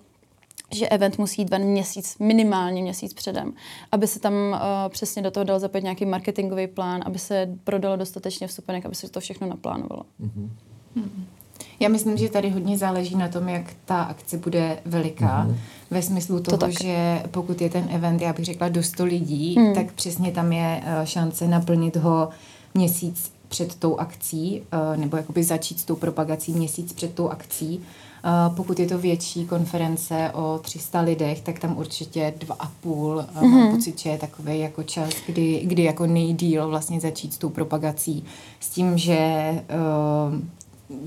že 0.74 0.88
event 0.88 1.18
musí 1.18 1.42
jít 1.42 1.50
ven 1.50 1.64
měsíc, 1.64 2.16
minimálně 2.18 2.82
měsíc 2.82 3.14
předem, 3.14 3.52
aby 3.92 4.06
se 4.06 4.20
tam 4.20 4.34
uh, 4.34 4.58
přesně 4.88 5.22
do 5.22 5.30
toho 5.30 5.44
dal 5.44 5.58
zapojit 5.58 5.82
nějaký 5.82 6.06
marketingový 6.06 6.66
plán, 6.66 7.02
aby 7.06 7.18
se 7.18 7.48
prodalo 7.64 7.96
dostatečně 7.96 8.46
vstupenek, 8.46 8.86
aby 8.86 8.94
se 8.94 9.10
to 9.10 9.20
všechno 9.20 9.46
naplánovalo. 9.46 10.02
Mm-hmm. 10.22 10.48
Mm-hmm. 10.96 11.24
Já 11.80 11.88
myslím, 11.88 12.16
že 12.16 12.28
tady 12.28 12.50
hodně 12.50 12.78
záleží 12.78 13.16
na 13.16 13.28
tom, 13.28 13.48
jak 13.48 13.64
ta 13.84 14.02
akce 14.02 14.38
bude 14.38 14.78
veliká. 14.84 15.46
Mm-hmm. 15.46 15.56
Ve 15.90 16.02
smyslu 16.02 16.40
toho, 16.40 16.58
to 16.58 16.70
že 16.70 17.22
pokud 17.30 17.60
je 17.60 17.70
ten 17.70 17.88
event, 17.90 18.22
já 18.22 18.32
bych 18.32 18.44
řekla, 18.44 18.68
do 18.68 18.82
100 18.82 19.04
lidí, 19.04 19.58
mm. 19.58 19.74
tak 19.74 19.92
přesně 19.92 20.32
tam 20.32 20.52
je 20.52 20.82
uh, 20.82 21.04
šance 21.04 21.48
naplnit 21.48 21.96
ho 21.96 22.28
měsíc 22.74 23.32
před 23.48 23.74
tou 23.74 23.96
akcí, 23.96 24.62
uh, 24.92 24.96
nebo 25.00 25.16
jakoby 25.16 25.42
začít 25.44 25.80
s 25.80 25.84
tou 25.84 25.96
propagací 25.96 26.52
měsíc 26.52 26.92
před 26.92 27.14
tou 27.14 27.28
akcí. 27.28 27.80
Uh, 28.24 28.56
pokud 28.56 28.78
je 28.78 28.86
to 28.86 28.98
větší 28.98 29.46
konference 29.46 30.30
o 30.34 30.58
300 30.62 31.00
lidech, 31.00 31.40
tak 31.40 31.58
tam 31.58 31.78
určitě 31.78 32.34
dva 32.38 32.56
a 32.58 32.70
půl. 32.80 33.16
Mm-hmm. 33.16 33.48
Mám 33.48 33.76
pocit, 33.76 33.98
že 33.98 34.10
je 34.10 34.18
takový 34.18 34.58
jako 34.60 34.82
čas, 34.82 35.10
kdy, 35.26 35.60
kdy 35.64 35.82
jako 35.82 36.06
nejdíl 36.06 36.68
vlastně 36.68 37.00
začít 37.00 37.34
s 37.34 37.38
tou 37.38 37.48
propagací. 37.48 38.24
S 38.60 38.68
tím, 38.68 38.98
že 38.98 39.50
uh, 40.30 40.40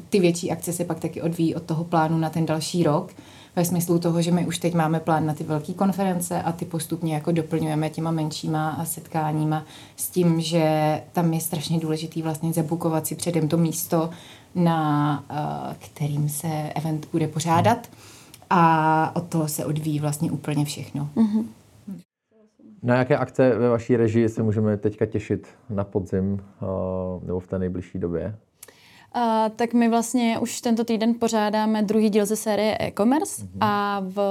ty 0.10 0.20
větší 0.20 0.52
akce 0.52 0.74
se 0.74 0.86
pak 0.86 1.00
taky 1.00 1.22
odvíjí 1.22 1.56
od 1.56 1.64
toho 1.64 1.84
plánu 1.84 2.18
na 2.18 2.30
ten 2.30 2.46
další 2.46 2.84
rok, 2.84 3.12
ve 3.56 3.66
smyslu 3.66 4.00
toho, 4.00 4.22
že 4.22 4.32
my 4.32 4.46
už 4.46 4.58
teď 4.58 4.74
máme 4.74 5.00
plán 5.00 5.26
na 5.26 5.34
ty 5.34 5.44
velké 5.44 5.74
konference 5.74 6.42
a 6.42 6.52
ty 6.52 6.66
postupně 6.66 7.14
jako 7.14 7.32
doplňujeme 7.32 7.90
těma 7.90 8.12
menšíma 8.12 8.86
setkáníma 8.86 9.66
s 9.96 10.10
tím, 10.10 10.42
že 10.42 11.02
tam 11.12 11.34
je 11.34 11.40
strašně 11.40 11.80
důležitý 11.80 12.22
vlastně 12.22 12.54
zabukovat 12.54 13.08
si 13.08 13.16
předem 13.16 13.48
to 13.48 13.58
místo, 13.58 14.10
na 14.56 15.24
uh, 15.32 15.74
kterým 15.74 16.30
se 16.30 16.48
event 16.76 17.08
bude 17.12 17.28
pořádat 17.28 17.88
a 18.50 19.16
od 19.16 19.28
toho 19.28 19.48
se 19.48 19.66
odvíjí 19.66 20.00
vlastně 20.00 20.32
úplně 20.32 20.66
všechno. 20.66 21.10
Mm-hmm. 21.16 21.46
Na 22.84 22.96
jaké 22.96 23.18
akce 23.18 23.56
ve 23.56 23.70
vaší 23.70 23.96
režii 23.96 24.30
se 24.30 24.44
můžeme 24.44 24.78
teďka 24.78 25.06
těšit 25.06 25.48
na 25.70 25.84
podzim 25.84 26.34
uh, 26.34 27.28
nebo 27.28 27.40
v 27.40 27.48
té 27.48 27.60
nejbližší 27.60 28.00
době? 28.00 28.36
Uh, 29.16 29.22
tak 29.56 29.74
my 29.74 29.90
vlastně 29.90 30.40
už 30.40 30.62
tento 30.62 30.84
týden 30.84 31.14
pořádáme 31.20 31.82
druhý 31.84 32.10
díl 32.10 32.26
ze 32.26 32.36
série 32.36 32.78
e-commerce 32.80 33.42
mm-hmm. 33.42 33.58
a 33.62 34.02
v 34.04 34.22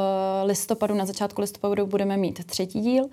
listopadu, 0.45 0.95
na 0.95 1.07
začátku 1.07 1.41
listopadu 1.41 1.87
budeme 1.87 2.17
mít 2.17 2.45
třetí 2.47 2.81
díl. 2.81 3.05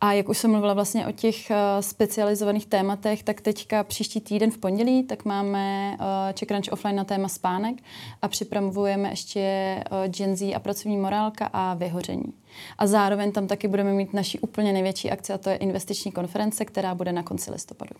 A 0.00 0.12
jak 0.12 0.28
už 0.28 0.38
jsem 0.38 0.50
mluvila 0.50 0.74
vlastně 0.74 1.06
o 1.06 1.12
těch 1.12 1.36
uh, 1.50 1.56
specializovaných 1.80 2.66
tématech, 2.66 3.22
tak 3.22 3.40
teďka 3.40 3.84
příští 3.84 4.20
týden 4.20 4.50
v 4.50 4.58
pondělí, 4.58 5.02
tak 5.02 5.24
máme 5.24 5.96
uh, 6.00 6.06
Czech 6.32 6.48
Crunch 6.48 6.72
offline 6.72 6.96
na 6.96 7.04
téma 7.04 7.28
spánek 7.28 7.76
a 8.22 8.28
připravujeme 8.28 9.10
ještě 9.10 9.76
uh, 9.90 10.12
Gen 10.12 10.36
Z 10.36 10.54
a 10.54 10.58
pracovní 10.58 10.96
morálka 10.96 11.50
a 11.52 11.74
vyhoření. 11.74 12.32
A 12.78 12.86
zároveň 12.86 13.32
tam 13.32 13.46
taky 13.46 13.68
budeme 13.68 13.92
mít 13.92 14.14
naši 14.14 14.38
úplně 14.38 14.72
největší 14.72 15.10
akci 15.10 15.32
a 15.32 15.38
to 15.38 15.50
je 15.50 15.56
investiční 15.56 16.12
konference, 16.12 16.64
která 16.64 16.94
bude 16.94 17.12
na 17.12 17.22
konci 17.22 17.50
listopadu. 17.50 17.94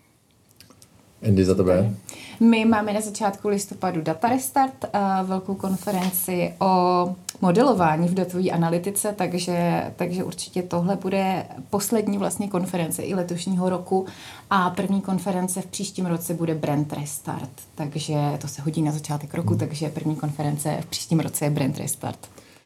Andy, 1.27 1.45
za 1.45 1.55
tebe? 1.55 1.95
My 2.39 2.65
máme 2.65 2.93
na 2.93 3.01
začátku 3.01 3.47
listopadu 3.49 4.01
Data 4.01 4.29
Restart, 4.29 4.85
velkou 5.23 5.55
konferenci 5.55 6.53
o 6.59 7.15
modelování 7.41 8.07
v 8.07 8.13
datové 8.13 8.49
analytice, 8.49 9.13
takže, 9.17 9.83
takže 9.95 10.23
určitě 10.23 10.63
tohle 10.63 10.95
bude 10.95 11.45
poslední 11.69 12.17
vlastně 12.17 12.47
konference 12.47 13.03
i 13.03 13.15
letošního 13.15 13.69
roku 13.69 14.05
a 14.49 14.69
první 14.69 15.01
konference 15.01 15.61
v 15.61 15.65
příštím 15.65 16.05
roce 16.05 16.33
bude 16.33 16.55
Brand 16.55 16.93
Restart, 16.93 17.51
takže 17.75 18.15
to 18.41 18.47
se 18.47 18.61
hodí 18.61 18.81
na 18.81 18.91
začátek 18.91 19.33
roku, 19.33 19.49
hmm. 19.49 19.59
takže 19.59 19.89
první 19.89 20.15
konference 20.15 20.77
v 20.81 20.85
příštím 20.85 21.19
roce 21.19 21.45
je 21.45 21.51
Brand 21.51 21.77
Restart. 21.77 22.19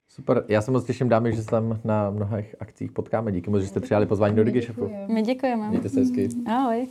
Super, 0.09 0.43
já 0.47 0.61
se 0.61 0.71
moc 0.71 0.85
těším, 0.85 1.09
dámy, 1.09 1.35
že 1.35 1.43
se 1.43 1.49
tam 1.49 1.79
na 1.83 2.09
mnohých 2.09 2.55
akcích 2.59 2.91
potkáme. 2.91 3.31
Díky 3.31 3.49
moc, 3.49 3.61
že 3.61 3.67
jste 3.67 3.79
přijali 3.79 4.05
pozvání 4.05 4.35
do 4.35 4.43
DigiShefu. 4.43 4.91
My 5.07 5.21
děkujeme. 5.21 5.69
Mějte 5.69 5.89
se 5.89 5.99
hezky. 5.99 6.29
Ahoj. 6.47 6.87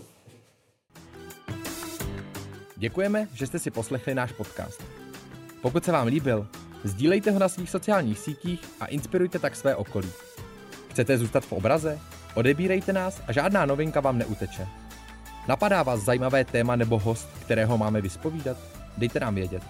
Děkujeme, 2.76 3.28
že 3.34 3.46
jste 3.46 3.58
si 3.58 3.70
poslechli 3.70 4.14
náš 4.14 4.32
podcast. 4.32 4.82
Pokud 5.60 5.84
se 5.84 5.92
vám 5.92 6.06
líbil, 6.06 6.46
sdílejte 6.84 7.30
ho 7.30 7.38
na 7.38 7.48
svých 7.48 7.70
sociálních 7.70 8.18
sítích 8.18 8.60
a 8.80 8.86
inspirujte 8.86 9.38
tak 9.38 9.56
své 9.56 9.76
okolí. 9.76 10.08
Chcete 10.90 11.18
zůstat 11.18 11.44
v 11.44 11.52
obraze? 11.52 11.98
Odebírejte 12.34 12.92
nás 12.92 13.22
a 13.26 13.32
žádná 13.32 13.66
novinka 13.66 14.00
vám 14.00 14.18
neuteče. 14.18 14.68
Napadá 15.48 15.82
vás 15.82 16.00
zajímavé 16.00 16.44
téma 16.44 16.76
nebo 16.76 16.98
host, 16.98 17.28
kterého 17.40 17.78
máme 17.78 18.00
vyspovídat? 18.00 18.56
Dejte 18.98 19.20
nám 19.20 19.34
vědět. 19.34 19.62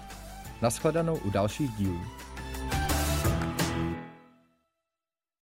Naschledanou 0.61 1.17
u 1.17 1.29
dalších 1.29 1.71
dílů. 1.71 2.01